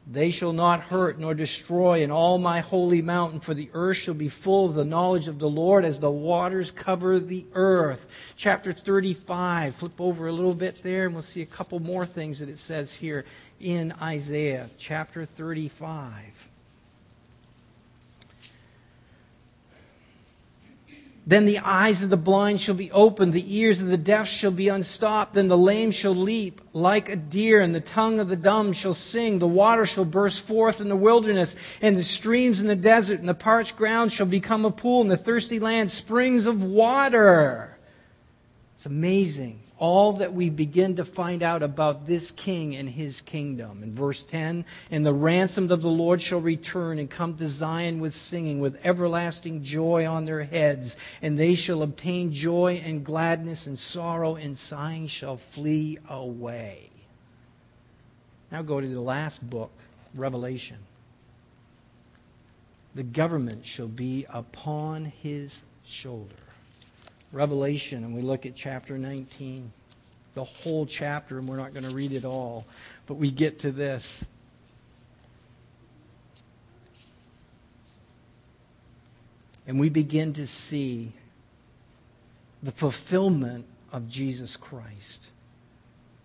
They 0.10 0.30
shall 0.30 0.54
not 0.54 0.84
hurt 0.84 1.20
nor 1.20 1.34
destroy 1.34 2.02
in 2.02 2.12
all 2.12 2.38
my 2.38 2.62
holy 2.62 3.02
mountain, 3.02 3.42
for 3.42 3.54
the 3.54 3.70
earth 3.74 3.98
shall 3.98 4.14
be 4.14 4.30
full 4.30 4.68
of 4.68 4.74
the 4.74 4.86
knowledge 4.86 5.28
of 5.28 5.38
the 5.38 5.50
Lord 5.50 5.84
as 5.84 6.00
the 6.00 6.10
waters 6.10 6.72
cover 6.72 7.20
the 7.20 7.46
earth. 7.54 8.08
Chapter 8.38 8.72
35. 8.72 9.76
Flip 9.76 10.00
over 10.00 10.28
a 10.28 10.32
little 10.32 10.54
bit 10.54 10.82
there, 10.82 11.08
and 11.08 11.14
we'll 11.14 11.24
see 11.24 11.42
a 11.42 11.46
couple 11.46 11.82
more 11.82 12.06
things 12.06 12.40
that 12.40 12.48
it 12.48 12.58
says 12.58 12.94
here 12.94 13.26
in 13.60 13.94
Isaiah. 14.02 14.70
Chapter 14.78 15.26
35. 15.26 16.47
Then 21.28 21.46
the 21.46 21.60
eyes 21.60 22.04
of 22.04 22.10
the 22.10 22.16
blind 22.16 22.62
shall 22.62 22.74
be 22.74 22.90
opened, 22.92 23.34
the 23.34 23.58
ears 23.58 23.82
of 23.82 23.90
the 23.90 23.98
deaf 23.98 24.30
shall 24.30 24.50
be 24.50 24.70
unstopped, 24.70 25.34
then 25.34 25.50
the 25.50 25.58
lame 25.58 25.92
shall 25.92 26.16
leap 26.16 26.62
like 26.72 27.10
a 27.10 27.18
deer, 27.18 27.60
and 27.60 27.76
the 27.76 27.82
tongue 27.82 28.22
of 28.22 28.30
the 28.30 28.38
dumb 28.38 28.72
shall 28.72 28.94
sing. 28.94 29.40
The 29.40 29.46
water 29.46 29.86
shall 29.86 30.06
burst 30.06 30.40
forth 30.40 30.80
in 30.80 30.88
the 30.88 30.96
wilderness, 30.96 31.58
and 31.82 31.98
the 31.98 32.04
streams 32.04 32.62
in 32.62 32.68
the 32.68 32.78
desert, 32.78 33.20
and 33.20 33.28
the 33.28 33.34
parched 33.34 33.76
ground 33.76 34.14
shall 34.14 34.26
become 34.26 34.64
a 34.64 34.72
pool, 34.72 35.02
and 35.02 35.12
the 35.12 35.18
thirsty 35.18 35.60
land 35.60 35.92
springs 35.92 36.46
of 36.46 36.64
water. 36.64 37.78
It's 38.76 38.86
amazing 38.86 39.67
all 39.80 40.14
that 40.14 40.34
we 40.34 40.50
begin 40.50 40.96
to 40.96 41.06
find 41.06 41.44
out 41.44 41.62
about 41.62 42.08
this 42.08 42.32
king 42.32 42.76
and 42.76 42.90
his 42.90 43.22
kingdom. 43.22 43.84
In 43.84 43.94
verse 43.94 44.24
10, 44.24 44.66
and 44.90 45.06
the 45.06 45.14
ransomed 45.14 45.72
of 45.72 45.82
the 45.82 45.90
Lord 45.90 46.22
shall 46.22 46.42
return 46.42 47.00
and 47.00 47.10
come 47.10 47.36
to 47.38 47.48
Zion 47.48 48.00
with 48.00 48.14
singing, 48.14 48.60
with 48.60 48.84
everlasting 48.86 49.64
joy 49.64 50.06
on 50.08 50.26
their 50.26 50.44
heads, 50.44 50.98
and 51.22 51.38
they 51.38 51.54
shall 51.54 51.84
obtain 51.84 52.32
joy 52.32 52.82
and 52.84 53.06
gladness, 53.06 53.68
and 53.68 53.78
sorrow 53.78 54.36
and 54.36 54.58
sighing 54.58 55.08
shall 55.08 55.38
flee 55.38 56.00
away. 56.10 56.90
Now 58.52 58.62
go 58.62 58.82
to 58.82 58.88
the 58.88 59.02
last 59.02 59.48
book, 59.48 59.72
Revelation. 60.16 60.78
The 62.96 63.04
government 63.04 63.66
shall 63.66 63.88
be 63.88 64.26
upon 64.30 65.06
his 65.06 65.64
shoulder. 65.86 66.34
Revelation, 67.32 68.04
and 68.04 68.16
we 68.16 68.22
look 68.22 68.46
at 68.46 68.56
chapter 68.56 68.98
19, 68.98 69.72
the 70.34 70.44
whole 70.44 70.86
chapter, 70.86 71.38
and 71.38 71.48
we're 71.48 71.58
not 71.58 71.74
going 71.74 71.86
to 71.86 71.94
read 71.94 72.14
it 72.14 72.24
all, 72.24 72.66
but 73.06 73.16
we 73.16 73.32
get 73.32 73.60
to 73.60 73.72
this. 73.72 74.24
And 79.66 79.80
we 79.80 79.90
begin 79.90 80.32
to 80.34 80.48
see 80.48 81.12
the 82.64 82.72
fulfillment 82.72 83.66
of 83.92 84.08
Jesus 84.08 84.56
Christ. 84.56 85.28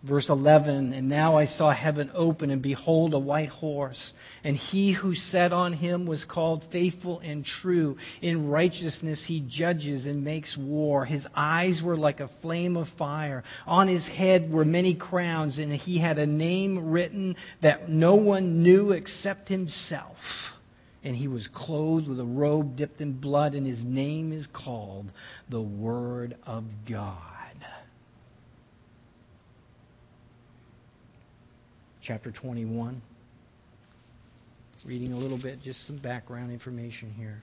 Verse 0.03 0.29
11, 0.29 0.93
and 0.93 1.09
now 1.09 1.37
I 1.37 1.45
saw 1.45 1.71
heaven 1.71 2.11
open, 2.13 2.51
and 2.51 2.61
behold, 2.61 3.15
a 3.15 3.21
white 3.21 3.51
horse. 3.51 4.15
And 4.43 4.57
he 4.57 4.91
who 4.91 5.15
sat 5.15 5.53
on 5.53 5.75
him 5.75 6.07
was 6.07 6.25
called 6.25 6.65
faithful 6.65 7.21
and 7.21 7.45
true. 7.45 7.97
In 8.21 8.49
righteousness 8.49 9.27
he 9.27 9.39
judges 9.39 10.05
and 10.07 10.25
makes 10.25 10.57
war. 10.57 11.05
His 11.05 11.29
eyes 11.37 11.85
were 11.85 11.97
like 11.97 12.19
a 12.19 12.27
flame 12.27 12.77
of 12.77 12.89
fire. 12.89 13.45
On 13.65 13.87
his 13.87 14.09
head 14.09 14.51
were 14.51 14.65
many 14.65 14.95
crowns, 14.95 15.61
and 15.61 15.73
he 15.73 15.99
had 15.99 16.19
a 16.19 16.27
name 16.27 16.91
written 16.91 17.37
that 17.61 17.89
no 17.89 18.17
one 18.17 18.65
knew 18.65 18.91
except 18.91 19.49
himself. 19.51 20.59
And 21.05 21.15
he 21.15 21.29
was 21.29 21.47
clothed 21.47 22.09
with 22.09 22.19
a 22.19 22.25
robe 22.25 22.75
dipped 22.75 23.01
in 23.01 23.13
blood, 23.13 23.55
and 23.55 23.65
his 23.65 23.85
name 23.85 24.33
is 24.33 24.49
called 24.49 25.13
the 25.49 25.63
Word 25.63 26.37
of 26.45 26.87
God. 26.87 27.42
Chapter 32.03 32.33
21. 32.33 33.01
Reading 34.85 35.13
a 35.13 35.17
little 35.17 35.39
bit, 35.39 35.63
just 35.63 35.87
some 35.87 35.97
background 35.97 36.51
information 36.51 37.15
here. 37.17 37.43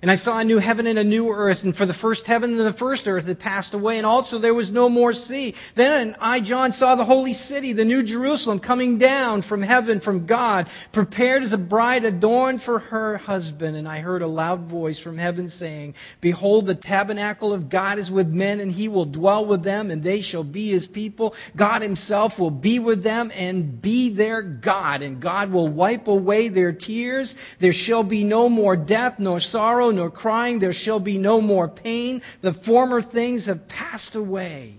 And 0.00 0.12
I 0.12 0.14
saw 0.14 0.38
a 0.38 0.44
new 0.44 0.58
heaven 0.58 0.86
and 0.86 0.98
a 0.98 1.04
new 1.04 1.30
earth, 1.30 1.64
and 1.64 1.76
for 1.76 1.84
the 1.84 1.92
first 1.92 2.28
heaven 2.28 2.50
and 2.50 2.60
the 2.60 2.72
first 2.72 3.08
earth 3.08 3.26
had 3.26 3.40
passed 3.40 3.74
away, 3.74 3.98
and 3.98 4.06
also 4.06 4.38
there 4.38 4.54
was 4.54 4.70
no 4.70 4.88
more 4.88 5.12
sea. 5.12 5.54
Then 5.74 6.14
I, 6.20 6.38
John, 6.38 6.70
saw 6.70 6.94
the 6.94 7.04
holy 7.04 7.32
city, 7.32 7.72
the 7.72 7.84
new 7.84 8.04
Jerusalem, 8.04 8.60
coming 8.60 8.98
down 8.98 9.42
from 9.42 9.60
heaven 9.60 9.98
from 9.98 10.26
God, 10.26 10.68
prepared 10.92 11.42
as 11.42 11.52
a 11.52 11.58
bride 11.58 12.04
adorned 12.04 12.62
for 12.62 12.78
her 12.78 13.16
husband. 13.16 13.76
And 13.76 13.88
I 13.88 13.98
heard 13.98 14.22
a 14.22 14.28
loud 14.28 14.60
voice 14.60 15.00
from 15.00 15.18
heaven 15.18 15.48
saying, 15.48 15.94
Behold, 16.20 16.66
the 16.66 16.76
tabernacle 16.76 17.52
of 17.52 17.68
God 17.68 17.98
is 17.98 18.08
with 18.08 18.28
men, 18.28 18.60
and 18.60 18.70
he 18.70 18.86
will 18.86 19.04
dwell 19.04 19.44
with 19.44 19.64
them, 19.64 19.90
and 19.90 20.04
they 20.04 20.20
shall 20.20 20.44
be 20.44 20.68
his 20.68 20.86
people. 20.86 21.34
God 21.56 21.82
himself 21.82 22.38
will 22.38 22.52
be 22.52 22.78
with 22.78 23.02
them 23.02 23.32
and 23.34 23.82
be 23.82 24.10
their 24.10 24.42
God, 24.42 25.02
and 25.02 25.20
God 25.20 25.50
will 25.50 25.68
wipe 25.68 26.06
away 26.06 26.46
their 26.46 26.72
tears. 26.72 27.34
There 27.58 27.72
shall 27.72 28.04
be 28.04 28.22
no 28.22 28.48
more 28.48 28.76
death, 28.76 29.18
nor 29.18 29.40
sorrow 29.40 29.87
nor 29.90 30.10
crying. 30.10 30.58
There 30.58 30.72
shall 30.72 31.00
be 31.00 31.18
no 31.18 31.40
more 31.40 31.68
pain. 31.68 32.22
The 32.40 32.52
former 32.52 33.00
things 33.00 33.46
have 33.46 33.68
passed 33.68 34.14
away. 34.14 34.74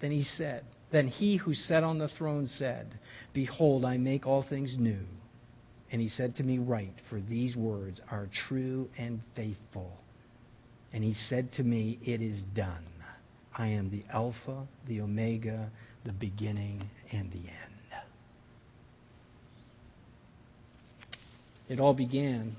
Then 0.00 0.10
he 0.10 0.22
said, 0.22 0.64
Then 0.90 1.08
he 1.08 1.36
who 1.36 1.54
sat 1.54 1.84
on 1.84 1.98
the 1.98 2.08
throne 2.08 2.46
said, 2.46 2.98
Behold, 3.32 3.84
I 3.84 3.96
make 3.96 4.26
all 4.26 4.42
things 4.42 4.78
new. 4.78 5.06
And 5.92 6.00
he 6.00 6.08
said 6.08 6.34
to 6.36 6.44
me, 6.44 6.58
Write, 6.58 7.00
for 7.00 7.20
these 7.20 7.56
words 7.56 8.00
are 8.10 8.26
true 8.26 8.88
and 8.98 9.20
faithful. 9.34 9.98
And 10.92 11.04
he 11.04 11.12
said 11.12 11.52
to 11.52 11.64
me, 11.64 11.98
It 12.02 12.22
is 12.22 12.44
done. 12.44 12.86
I 13.56 13.66
am 13.66 13.90
the 13.90 14.04
Alpha, 14.12 14.66
the 14.86 15.00
Omega, 15.00 15.70
the 16.04 16.12
beginning, 16.12 16.88
and 17.12 17.30
the 17.30 17.38
end. 17.38 17.80
It 21.68 21.78
all 21.78 21.94
began 21.94 22.56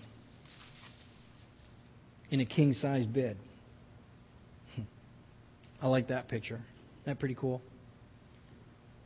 in 2.31 2.39
a 2.39 2.45
king 2.45 2.73
sized 2.73 3.13
bed. 3.13 3.38
I 5.81 5.88
like 5.88 6.07
that 6.07 6.27
picture. 6.27 6.55
Isn't 6.55 7.05
that 7.05 7.19
pretty 7.19 7.35
cool? 7.35 7.61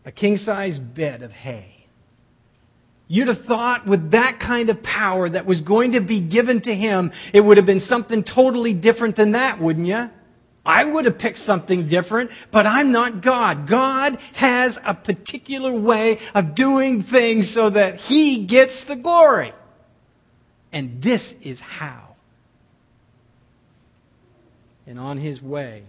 A 0.05 0.11
king 0.11 0.37
sized 0.37 0.93
bed 0.93 1.23
of 1.23 1.33
hay. 1.33 1.71
You'd 3.07 3.27
have 3.27 3.41
thought 3.41 3.85
with 3.85 4.11
that 4.11 4.39
kind 4.39 4.69
of 4.69 4.81
power 4.81 5.27
that 5.29 5.45
was 5.45 5.61
going 5.61 5.91
to 5.91 5.99
be 5.99 6.19
given 6.19 6.61
to 6.61 6.73
him, 6.73 7.11
it 7.33 7.41
would 7.41 7.57
have 7.57 7.65
been 7.65 7.79
something 7.79 8.23
totally 8.23 8.73
different 8.73 9.15
than 9.15 9.31
that, 9.31 9.59
wouldn't 9.59 9.85
you? 9.85 10.09
I 10.65 10.83
would 10.83 11.05
have 11.05 11.19
picked 11.19 11.37
something 11.37 11.87
different, 11.87 12.31
but 12.49 12.65
I'm 12.65 12.91
not 12.91 13.21
God. 13.21 13.67
God 13.67 14.17
has 14.33 14.79
a 14.83 14.95
particular 14.95 15.71
way 15.71 16.17
of 16.33 16.55
doing 16.55 17.03
things 17.03 17.47
so 17.49 17.69
that 17.69 17.97
he 17.97 18.45
gets 18.45 18.83
the 18.83 18.95
glory. 18.95 19.53
And 20.73 21.03
this 21.03 21.33
is 21.43 21.61
how 21.61 22.04
and 24.87 24.99
on 24.99 25.17
his 25.17 25.41
way 25.41 25.83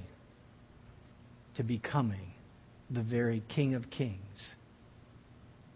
to 1.55 1.63
becoming 1.63 2.33
the 2.91 3.03
very 3.03 3.43
King 3.49 3.75
of 3.75 3.91
Kings, 3.91 4.55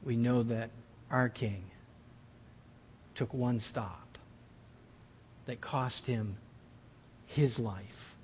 we 0.02 0.16
know 0.16 0.42
that 0.42 0.70
our 1.10 1.28
King 1.28 1.64
took 3.14 3.34
one 3.34 3.58
stop 3.58 4.18
that 5.46 5.60
cost 5.60 6.06
him 6.06 6.36
his 7.26 7.58
life 7.58 8.14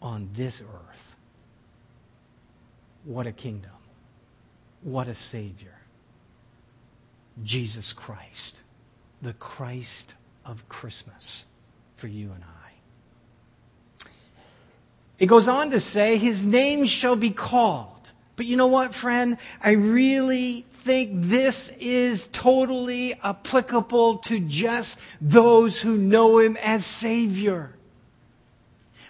on 0.00 0.28
this 0.34 0.62
earth. 0.62 1.16
What 3.04 3.26
a 3.26 3.32
kingdom. 3.32 3.70
What 4.82 5.08
a 5.08 5.14
Savior. 5.14 5.74
Jesus 7.42 7.92
Christ, 7.92 8.60
the 9.20 9.32
Christ 9.34 10.14
of 10.44 10.68
Christmas 10.68 11.44
for 11.96 12.08
you 12.08 12.30
and 12.32 12.44
I. 12.44 12.61
It 15.18 15.26
goes 15.26 15.48
on 15.48 15.70
to 15.70 15.80
say, 15.80 16.16
His 16.16 16.44
name 16.44 16.84
shall 16.84 17.16
be 17.16 17.30
called. 17.30 18.10
But 18.36 18.46
you 18.46 18.56
know 18.56 18.66
what, 18.66 18.94
friend? 18.94 19.38
I 19.62 19.72
really 19.72 20.64
think 20.72 21.10
this 21.14 21.72
is 21.78 22.26
totally 22.32 23.14
applicable 23.22 24.18
to 24.18 24.40
just 24.40 24.98
those 25.20 25.80
who 25.80 25.96
know 25.96 26.38
Him 26.38 26.56
as 26.56 26.84
Savior. 26.84 27.76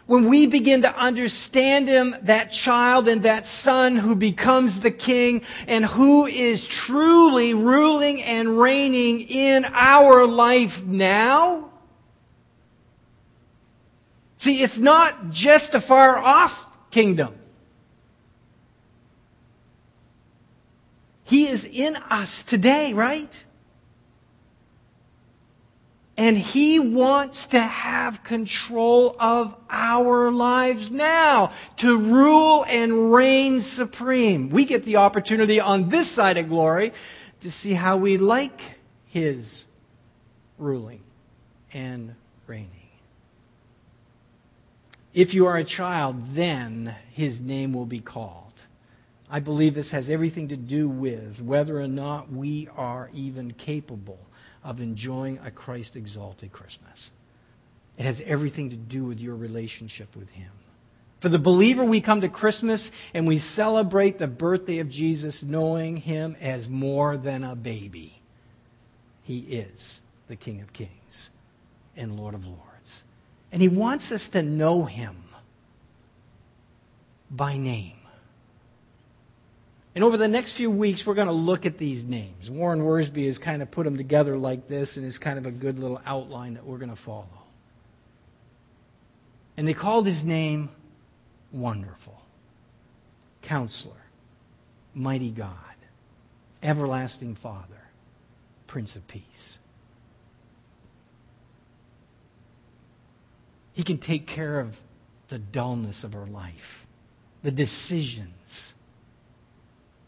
When 0.07 0.29
we 0.29 0.47
begin 0.47 0.83
to 0.83 0.95
understand 0.95 1.89
Him, 1.89 2.15
that 2.23 2.51
child 2.51 3.09
and 3.09 3.23
that 3.23 3.47
son 3.47 3.97
who 3.97 4.15
becomes 4.15 4.81
the 4.81 4.91
king 4.91 5.43
and 5.67 5.87
who 5.87 6.27
is 6.27 6.67
truly 6.67 7.55
ruling 7.55 8.23
and 8.23 8.59
reigning 8.59 9.21
in 9.21 9.65
our 9.65 10.27
life 10.27 10.85
now, 10.85 11.72
See, 14.43 14.61
it's 14.61 14.77
not 14.77 15.31
just 15.31 15.73
a 15.77 15.81
far 15.81 16.19
off 16.19 16.67
kingdom. 16.91 17.33
He 21.23 21.47
is 21.47 21.65
in 21.65 21.95
us 22.11 22.43
today, 22.43 22.93
right? 22.93 23.45
And 26.17 26.37
He 26.37 26.81
wants 26.81 27.47
to 27.47 27.61
have 27.61 28.25
control 28.25 29.15
of 29.21 29.55
our 29.71 30.33
lives 30.33 30.91
now, 30.91 31.53
to 31.77 31.97
rule 31.97 32.65
and 32.67 33.13
reign 33.13 33.61
supreme. 33.61 34.49
We 34.51 34.65
get 34.65 34.83
the 34.83 34.97
opportunity 34.97 35.61
on 35.61 35.89
this 35.89 36.11
side 36.11 36.37
of 36.37 36.49
glory 36.49 36.93
to 37.43 37.51
see 37.53 37.75
how 37.75 37.97
we 37.97 38.17
like 38.17 38.61
His 39.07 39.63
ruling 40.59 41.05
and 41.73 42.17
reigning. 42.49 42.82
If 45.15 45.35
you 45.35 45.47
are 45.47 45.57
a 45.57 45.65
child, 45.65 46.31
then 46.31 46.97
his 47.13 47.41
name 47.41 47.73
will 47.75 47.87
be 47.87 48.01
called. 48.01 48.63
I 49.31 49.41
believe 49.41 49.75
this 49.75 49.91
has 49.91 50.09
everything 50.09 50.49
to 50.49 50.57
do 50.57 50.89
with 50.89 51.41
whether 51.41 51.81
or 51.81 51.89
not 51.89 52.31
we 52.31 52.69
are 52.77 53.11
even 53.13 53.53
capable 53.53 54.19
of 54.65 54.81
enjoying 54.81 55.39
a 55.45 55.51
Christ 55.51 55.97
exalted 55.97 56.53
Christmas. 56.53 57.11
It 57.99 58.05
has 58.05 58.23
everything 58.23 58.71
to 58.71 58.77
do 58.77 59.05
with 59.05 59.21
your 59.21 59.35
relationship 59.35 60.17
with 60.17 60.31
him. 60.31 60.51
For 61.21 61.29
the 61.29 61.39
believer, 61.39 61.85
we 61.85 62.01
come 62.01 62.21
to 62.23 62.29
Christmas 62.29 62.91
and 63.15 63.27
we 63.27 63.39
celebrate 63.39 64.19
the 64.19 64.27
birthday 64.27 64.79
of 64.79 64.89
Jesus, 64.89 65.43
knowing 65.43 65.99
him 65.99 66.37
as 66.41 66.69
more 66.69 67.17
than 67.17 67.45
a 67.45 67.55
baby. 67.55 68.21
He 69.23 69.39
is 69.41 70.01
the 70.27 70.37
King 70.37 70.61
of 70.61 70.73
Kings 70.73 71.31
and 71.97 72.19
Lord 72.19 72.35
of 72.35 72.45
Lords. 72.45 73.05
And 73.53 73.61
he 73.61 73.69
wants 73.69 74.11
us 74.11 74.31
to 74.31 74.43
know 74.43 74.85
him 74.85 75.23
by 77.31 77.59
name. 77.59 77.97
And 79.95 80.03
over 80.03 80.17
the 80.17 80.29
next 80.29 80.53
few 80.53 80.71
weeks, 80.71 81.05
we're 81.05 81.15
going 81.15 81.27
to 81.27 81.35
look 81.35 81.67
at 81.67 81.77
these 81.77 82.07
names. 82.07 82.51
Warren 82.51 82.81
Wiersbe 82.81 83.27
has 83.27 83.39
kind 83.39 83.61
of 83.61 83.71
put 83.71 83.85
them 83.85 83.99
together 83.99 84.39
like 84.39 84.67
this, 84.67 84.97
and 84.97 85.05
it's 85.05 85.19
kind 85.19 85.39
of 85.39 85.45
a 85.45 85.51
good 85.51 85.79
little 85.79 86.01
outline 86.07 86.55
that 86.55 86.65
we're 86.65 86.79
going 86.79 86.89
to 86.89 86.97
follow. 86.97 87.29
And 89.59 89.69
they 89.69 89.75
called 89.75 90.07
his 90.07 90.25
name 90.25 90.71
Wonderful, 91.53 92.23
Counselor, 93.43 93.93
Mighty 94.95 95.31
God, 95.31 95.53
Everlasting 96.63 97.35
Father, 97.35 97.91
Prince 98.67 98.97
of 98.97 99.07
Peace. 99.09 99.59
He 103.73 103.83
can 103.83 103.99
take 103.99 104.27
care 104.27 104.61
of 104.61 104.81
the 105.29 105.39
dullness 105.39 106.05
of 106.05 106.15
our 106.15 106.27
life, 106.27 106.87
the 107.43 107.51
decisions, 107.51 108.75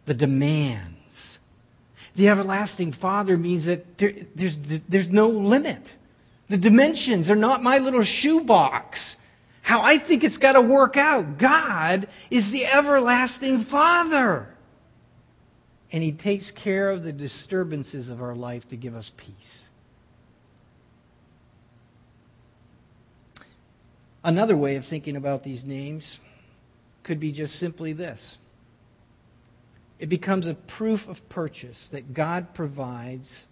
the 0.04 0.14
demands. 0.14 1.38
The 2.14 2.28
everlasting 2.28 2.92
Father 2.92 3.36
means 3.36 3.64
that 3.64 3.98
there, 3.98 4.14
there's, 4.34 4.56
there's 4.56 5.08
no 5.08 5.28
limit. 5.28 5.94
The 6.48 6.56
dimensions 6.58 7.30
are 7.30 7.36
not 7.36 7.62
my 7.62 7.78
little 7.78 8.02
shoebox. 8.02 9.16
How 9.62 9.82
I 9.82 9.96
think 9.96 10.22
it's 10.22 10.36
got 10.36 10.52
to 10.52 10.60
work 10.60 10.96
out. 10.96 11.38
God 11.38 12.06
is 12.30 12.50
the 12.50 12.66
everlasting 12.66 13.60
Father. 13.60 14.54
And 15.90 16.02
He 16.02 16.12
takes 16.12 16.50
care 16.50 16.90
of 16.90 17.02
the 17.02 17.12
disturbances 17.12 18.10
of 18.10 18.20
our 18.20 18.34
life 18.34 18.68
to 18.68 18.76
give 18.76 18.94
us 18.94 19.10
peace. 19.16 19.68
Another 24.24 24.56
way 24.56 24.76
of 24.76 24.86
thinking 24.86 25.16
about 25.16 25.42
these 25.42 25.66
names 25.66 26.18
could 27.02 27.20
be 27.20 27.30
just 27.30 27.56
simply 27.56 27.92
this 27.92 28.38
it 29.98 30.08
becomes 30.08 30.46
a 30.46 30.54
proof 30.54 31.08
of 31.08 31.26
purchase 31.28 31.88
that 31.88 32.14
God 32.14 32.52
provides 32.52 33.46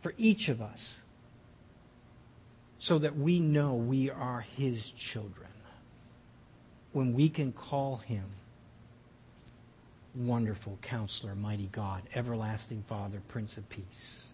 for 0.00 0.14
each 0.16 0.48
of 0.48 0.62
us 0.62 1.00
so 2.78 2.98
that 2.98 3.16
we 3.16 3.40
know 3.40 3.74
we 3.74 4.10
are 4.10 4.40
His 4.56 4.90
children 4.92 5.48
when 6.92 7.12
we 7.12 7.28
can 7.28 7.52
call 7.52 7.96
Him 7.96 8.24
Wonderful 10.14 10.78
Counselor, 10.82 11.34
Mighty 11.34 11.68
God, 11.72 12.02
Everlasting 12.14 12.84
Father, 12.88 13.20
Prince 13.28 13.56
of 13.56 13.68
Peace. 13.68 14.29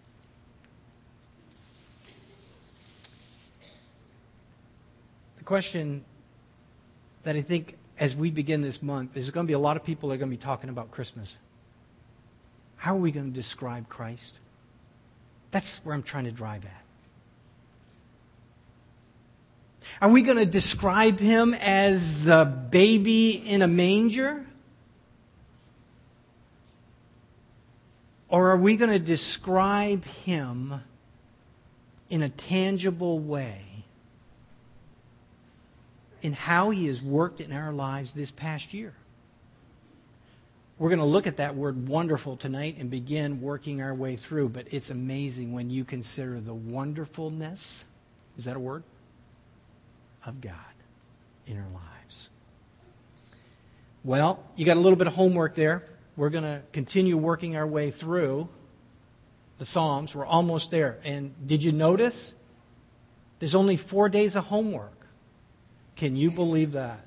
Question 5.47 6.05
that 7.23 7.37
I 7.37 7.41
think 7.41 7.77
as 7.99 8.15
we 8.15 8.31
begin 8.31 8.61
this 8.61 8.83
month, 8.83 9.15
there's 9.15 9.31
going 9.31 9.47
to 9.47 9.49
be 9.49 9.55
a 9.55 9.59
lot 9.59 9.77
of 9.77 9.85
people 9.85 10.09
that 10.09 10.17
are 10.17 10.19
going 10.19 10.31
to 10.31 10.37
be 10.37 10.43
talking 10.43 10.69
about 10.69 10.91
Christmas. 10.91 11.37
How 12.77 12.95
are 12.95 13.01
we 13.01 13.13
going 13.13 13.27
to 13.27 13.33
describe 13.33 13.89
Christ? 13.89 14.35
That's 15.53 15.79
where 15.85 15.95
I'm 15.95 16.03
trying 16.03 16.25
to 16.25 16.33
drive 16.33 16.65
at. 16.65 16.83
Are 20.03 20.11
we 20.11 20.23
going 20.23 20.37
to 20.37 20.45
describe 20.45 21.21
him 21.21 21.55
as 21.55 22.25
the 22.25 22.45
baby 22.45 23.31
in 23.31 23.63
a 23.63 23.69
manger? 23.69 24.45
Or 28.29 28.51
are 28.51 28.57
we 28.57 28.77
going 28.77 28.91
to 28.91 28.99
describe 28.99 30.05
him 30.05 30.83
in 32.11 32.23
a 32.23 32.29
tangible 32.29 33.21
way 33.21 33.76
in 36.23 36.33
how 36.33 36.71
he 36.71 36.87
has 36.87 37.03
worked 37.03 37.41
in 37.41 37.53
our 37.53 37.73
lives 37.73 38.13
this 38.13 38.31
past 38.31 38.75
year? 38.75 38.95
We're 40.79 40.91
going 40.91 40.99
to 40.99 41.07
look 41.07 41.27
at 41.27 41.39
that 41.39 41.55
word 41.57 41.89
wonderful 41.89 42.37
tonight 42.37 42.77
and 42.79 42.91
begin 42.91 43.41
working 43.41 43.81
our 43.81 43.95
way 43.95 44.17
through, 44.17 44.51
but 44.51 44.73
it's 44.73 44.91
amazing 44.91 45.53
when 45.53 45.71
you 45.71 45.85
consider 45.85 46.39
the 46.39 46.53
wonderfulness. 46.53 47.87
Is 48.37 48.45
that 48.45 48.57
a 48.57 48.61
word? 48.61 48.83
of 50.27 50.41
God 50.41 50.55
in 51.47 51.57
our 51.57 51.69
lives. 51.73 52.29
Well, 54.05 54.43
you 54.57 54.67
got 54.67 54.77
a 54.77 54.81
little 54.81 54.99
bit 54.99 55.07
of 55.07 55.15
homework 55.15 55.55
there. 55.55 55.85
We're 56.17 56.31
going 56.31 56.45
to 56.45 56.63
continue 56.73 57.17
working 57.17 57.57
our 57.57 57.67
way 57.67 57.91
through 57.91 58.49
the 59.59 59.65
Psalms. 59.65 60.15
We're 60.15 60.27
almost 60.27 60.71
there. 60.71 60.99
And 61.05 61.35
did 61.47 61.63
you 61.63 61.73
notice? 61.73 62.33
There's 63.39 63.55
only 63.55 63.77
four 63.77 64.09
days 64.09 64.37
of 64.37 64.45
homework. 64.45 64.96
Can 65.97 66.15
you 66.15 66.31
believe 66.31 66.73
that? 66.73 67.01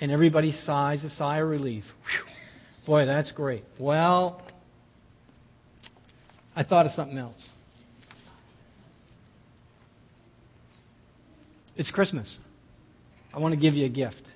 And 0.00 0.10
everybody 0.10 0.50
sighs 0.50 1.04
a 1.04 1.10
sigh 1.10 1.38
of 1.38 1.48
relief. 1.48 1.94
Whew. 2.06 2.24
Boy, 2.86 3.04
that's 3.04 3.32
great. 3.32 3.64
Well, 3.78 4.40
I 6.56 6.62
thought 6.62 6.86
of 6.86 6.92
something 6.92 7.18
else. 7.18 7.48
It's 11.76 11.90
Christmas. 11.90 12.38
I 13.32 13.38
want 13.38 13.54
to 13.54 13.60
give 13.60 13.74
you 13.74 13.86
a 13.86 13.90
gift. 13.90 14.30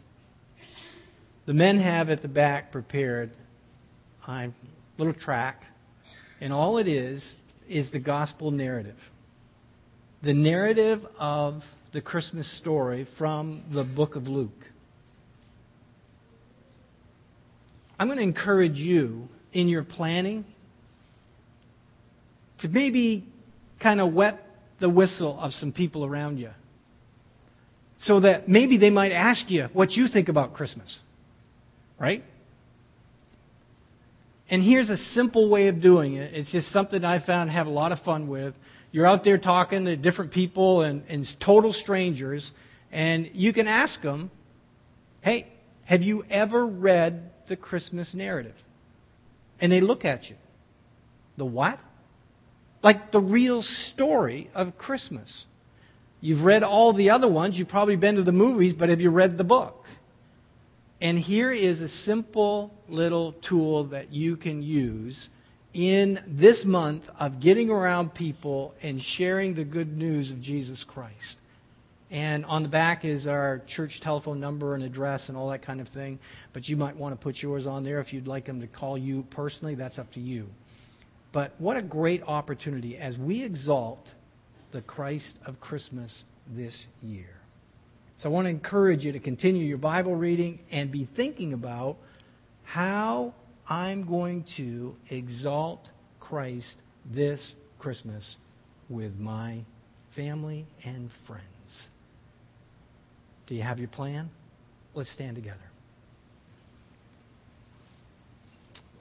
The 1.47 1.55
men 1.55 1.79
have 1.79 2.09
at 2.11 2.23
the 2.23 2.29
back 2.29 2.71
prepared 2.71 3.31
a 4.27 4.51
little 4.97 5.13
track, 5.13 5.65
and 6.41 6.53
all 6.53 6.79
it 6.79 6.89
is 6.89 7.37
is 7.69 7.91
the 7.91 7.99
gospel 7.99 8.51
narrative. 8.51 9.11
The 10.23 10.33
narrative 10.33 11.07
of 11.19 11.75
the 11.95 12.01
Christmas 12.01 12.49
story 12.49 13.05
from 13.05 13.63
the 13.71 13.85
book 13.85 14.17
of 14.17 14.27
Luke. 14.27 14.67
I'm 18.01 18.09
going 18.09 18.19
to 18.19 18.25
encourage 18.25 18.81
you 18.81 19.29
in 19.53 19.69
your 19.69 19.85
planning 19.85 20.45
to 22.59 22.69
maybe 22.69 23.25
kind 23.79 24.01
of 24.01 24.13
wet 24.13 24.45
the 24.81 24.91
whistle 24.91 25.39
of 25.41 25.55
some 25.55 25.71
people 25.71 26.05
around 26.05 26.41
you 26.41 26.51
so 27.97 28.19
that 28.19 28.49
maybe 28.49 28.77
they 28.77 28.91
might 28.91 29.13
ask 29.13 29.49
you 29.49 29.71
what 29.73 29.97
you 29.97 30.09
think 30.09 30.29
about 30.29 30.53
Christmas. 30.53 30.99
Right? 32.01 32.25
And 34.51 34.65
here's 34.65 34.91
a 34.91 34.97
simple 34.97 35.49
way 35.49 35.69
of 35.69 35.81
doing 35.81 36.15
it. 36.15 36.35
It's 36.35 36.51
just 36.51 36.73
something 36.73 37.05
I 37.05 37.21
found 37.21 37.53
have 37.53 37.69
a 37.69 37.71
lot 37.71 37.93
of 37.93 38.01
fun 38.01 38.27
with. 38.27 38.59
You're 38.95 39.07
out 39.07 39.25
there 39.25 39.39
talking 39.39 39.87
to 39.87 39.97
different 39.97 40.31
people 40.31 40.83
and, 40.83 41.03
and 41.09 41.41
total 41.41 41.73
strangers, 41.73 42.53
and 42.93 43.29
you 43.35 43.53
can 43.53 43.67
ask 43.67 44.01
them, 44.03 44.31
hey, 45.21 45.49
have 45.87 46.05
you 46.05 46.25
ever 46.31 46.65
read 46.65 47.29
the 47.49 47.57
Christmas 47.57 48.15
narrative? 48.15 48.55
And 49.61 49.73
they 49.73 49.81
look 49.81 50.05
at 50.05 50.31
you. 50.31 50.37
The 51.37 51.45
what? 51.45 51.81
Like 52.85 53.11
the 53.11 53.19
real 53.19 53.63
story 53.63 54.49
of 54.55 54.79
Christmas. 54.79 55.45
You've 56.21 56.45
read 56.45 56.63
all 56.63 56.93
the 56.93 57.11
other 57.11 57.27
ones. 57.27 57.59
You've 57.59 57.67
probably 57.67 57.97
been 57.97 58.15
to 58.15 58.23
the 58.23 58.31
movies, 58.31 58.75
but 58.75 58.91
have 58.91 59.01
you 59.01 59.11
read 59.11 59.39
the 59.39 59.43
book? 59.43 59.89
And 61.01 61.19
here 61.19 61.51
is 61.51 61.81
a 61.81 61.89
simple 61.89 62.73
little 62.89 63.33
tool 63.33 63.83
that 63.87 64.13
you 64.13 64.37
can 64.37 64.63
use 64.63 65.31
in 65.75 66.23
this 66.27 66.65
month 66.65 67.11
of 67.19 67.41
getting 67.41 67.69
around 67.69 68.15
people 68.15 68.75
and 68.83 69.03
sharing 69.03 69.55
the 69.55 69.65
good 69.65 69.99
news 69.99 70.31
of 70.31 70.41
Jesus 70.41 70.85
Christ. 70.85 71.39
And 72.11 72.45
on 72.45 72.63
the 72.63 72.69
back 72.69 73.05
is 73.05 73.27
our 73.27 73.59
church 73.67 74.01
telephone 74.01 74.39
number 74.39 74.77
and 74.77 74.85
address 74.85 75.29
and 75.29 75.37
all 75.37 75.49
that 75.51 75.63
kind 75.63 75.81
of 75.81 75.89
thing. 75.89 76.21
But 76.53 76.69
you 76.69 76.77
might 76.77 76.97
want 76.97 77.13
to 77.13 77.23
put 77.23 77.43
yours 77.43 77.67
on 77.67 77.83
there 77.83 77.99
if 77.99 78.13
you'd 78.13 78.29
like 78.29 78.45
them 78.45 78.61
to 78.61 78.69
call 78.69 78.97
you 78.97 79.25
personally. 79.31 79.75
That's 79.75 79.99
up 79.99 80.13
to 80.13 80.21
you. 80.21 80.49
But 81.33 81.53
what 81.59 81.77
a 81.77 81.83
great 81.83 82.23
opportunity 82.29 82.97
as 82.97 83.19
we 83.19 83.43
exalt 83.43 84.13
the 84.71 84.83
Christ 84.83 85.39
of 85.45 85.61
Christmas 85.61 86.23
this 86.55 86.87
year. 87.03 87.35
So 88.17 88.31
I 88.31 88.33
want 88.33 88.45
to 88.45 88.51
encourage 88.51 89.05
you 89.05 89.11
to 89.11 89.19
continue 89.19 89.65
your 89.65 89.79
Bible 89.79 90.15
reading 90.15 90.61
and 90.71 90.93
be 90.93 91.05
thinking 91.05 91.53
about 91.53 91.97
how 92.63 93.35
I'm 93.69 94.05
going 94.05 94.45
to 94.45 94.97
exalt 95.11 95.91
Christ 96.21 96.81
this 97.05 97.55
Christmas 97.79 98.37
with 98.89 99.19
my 99.19 99.61
family 100.11 100.67
and 100.85 101.11
friends. 101.11 101.91
Do 103.47 103.55
you 103.55 103.63
have 103.63 103.79
your 103.79 103.89
plan? 103.89 104.31
Let's 104.95 105.11
stand 105.11 105.37
together. 105.37 105.59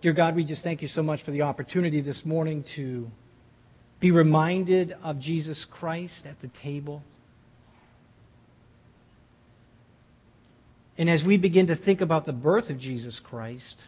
Dear 0.01 0.13
God, 0.13 0.35
we 0.35 0.43
just 0.43 0.63
thank 0.63 0.81
you 0.81 0.87
so 0.87 1.01
much 1.01 1.21
for 1.21 1.31
the 1.31 1.43
opportunity 1.43 2.01
this 2.01 2.25
morning 2.25 2.63
to 2.63 3.09
be 3.99 4.11
reminded 4.11 4.95
of 5.01 5.17
Jesus 5.17 5.63
Christ 5.63 6.25
at 6.25 6.41
the 6.41 6.49
table. 6.49 7.03
And 10.97 11.09
as 11.09 11.23
we 11.23 11.37
begin 11.37 11.67
to 11.67 11.75
think 11.75 12.01
about 12.01 12.25
the 12.25 12.33
birth 12.33 12.69
of 12.69 12.77
Jesus 12.77 13.19
Christ 13.19 13.83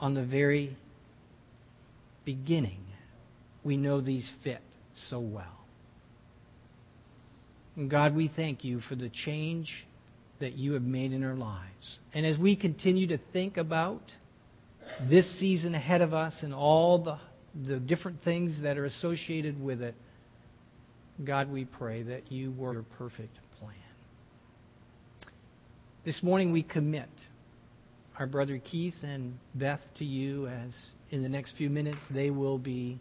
on 0.00 0.14
the 0.14 0.22
very 0.22 0.76
beginning, 2.24 2.84
we 3.64 3.76
know 3.76 4.00
these 4.00 4.28
fit 4.28 4.62
so 4.92 5.18
well. 5.18 5.64
And 7.76 7.88
God, 7.88 8.14
we 8.14 8.28
thank 8.28 8.64
you 8.64 8.80
for 8.80 8.94
the 8.94 9.08
change 9.08 9.86
that 10.38 10.54
you 10.56 10.72
have 10.72 10.82
made 10.82 11.12
in 11.12 11.24
our 11.24 11.34
lives. 11.34 11.98
And 12.14 12.24
as 12.24 12.38
we 12.38 12.56
continue 12.56 13.06
to 13.08 13.18
think 13.18 13.56
about 13.56 14.12
this 15.00 15.30
season 15.30 15.74
ahead 15.74 16.00
of 16.00 16.14
us 16.14 16.42
and 16.42 16.54
all 16.54 16.98
the 16.98 17.18
the 17.64 17.78
different 17.78 18.22
things 18.22 18.60
that 18.60 18.78
are 18.78 18.84
associated 18.84 19.62
with 19.62 19.82
it, 19.82 19.94
God, 21.24 21.50
we 21.50 21.64
pray 21.64 22.02
that 22.02 22.30
you 22.30 22.50
work 22.52 22.74
your 22.74 22.82
perfect 22.82 23.38
plan. 23.58 23.74
This 26.04 26.22
morning 26.22 26.52
we 26.52 26.62
commit 26.62 27.08
our 28.18 28.26
brother 28.26 28.58
Keith 28.58 29.04
and 29.04 29.38
Beth 29.54 29.88
to 29.94 30.04
you 30.04 30.48
as 30.48 30.94
in 31.10 31.22
the 31.22 31.28
next 31.28 31.52
few 31.52 31.70
minutes 31.70 32.08
they 32.08 32.30
will 32.30 32.58
be 32.58 32.98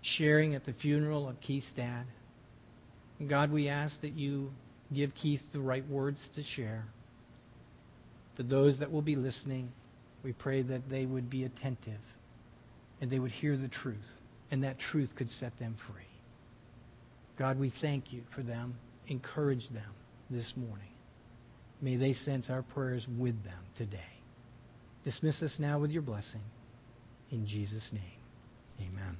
sharing 0.00 0.54
at 0.54 0.64
the 0.64 0.72
funeral 0.72 1.28
of 1.28 1.40
Keith's 1.40 1.72
dad. 1.72 2.06
God, 3.26 3.50
we 3.50 3.68
ask 3.68 4.00
that 4.00 4.14
you 4.14 4.52
give 4.92 5.14
Keith 5.14 5.52
the 5.52 5.60
right 5.60 5.86
words 5.88 6.28
to 6.30 6.42
share. 6.42 6.86
For 8.36 8.44
those 8.44 8.78
that 8.78 8.90
will 8.90 9.02
be 9.02 9.16
listening, 9.16 9.72
we 10.22 10.32
pray 10.32 10.62
that 10.62 10.88
they 10.88 11.06
would 11.06 11.28
be 11.28 11.44
attentive 11.44 11.98
and 13.00 13.10
they 13.10 13.18
would 13.18 13.30
hear 13.30 13.56
the 13.56 13.68
truth, 13.68 14.20
and 14.50 14.62
that 14.62 14.78
truth 14.78 15.16
could 15.16 15.30
set 15.30 15.58
them 15.58 15.74
free. 15.74 16.02
God, 17.38 17.58
we 17.58 17.70
thank 17.70 18.12
you 18.12 18.22
for 18.28 18.42
them. 18.42 18.74
Encourage 19.08 19.68
them 19.68 19.94
this 20.28 20.56
morning. 20.56 20.90
May 21.82 21.96
they 21.96 22.12
sense 22.12 22.50
our 22.50 22.62
prayers 22.62 23.08
with 23.08 23.42
them 23.44 23.58
today. 23.74 23.98
Dismiss 25.04 25.42
us 25.42 25.58
now 25.58 25.78
with 25.78 25.90
your 25.90 26.02
blessing. 26.02 26.42
In 27.30 27.46
Jesus' 27.46 27.92
name, 27.92 28.02
amen. 28.80 29.16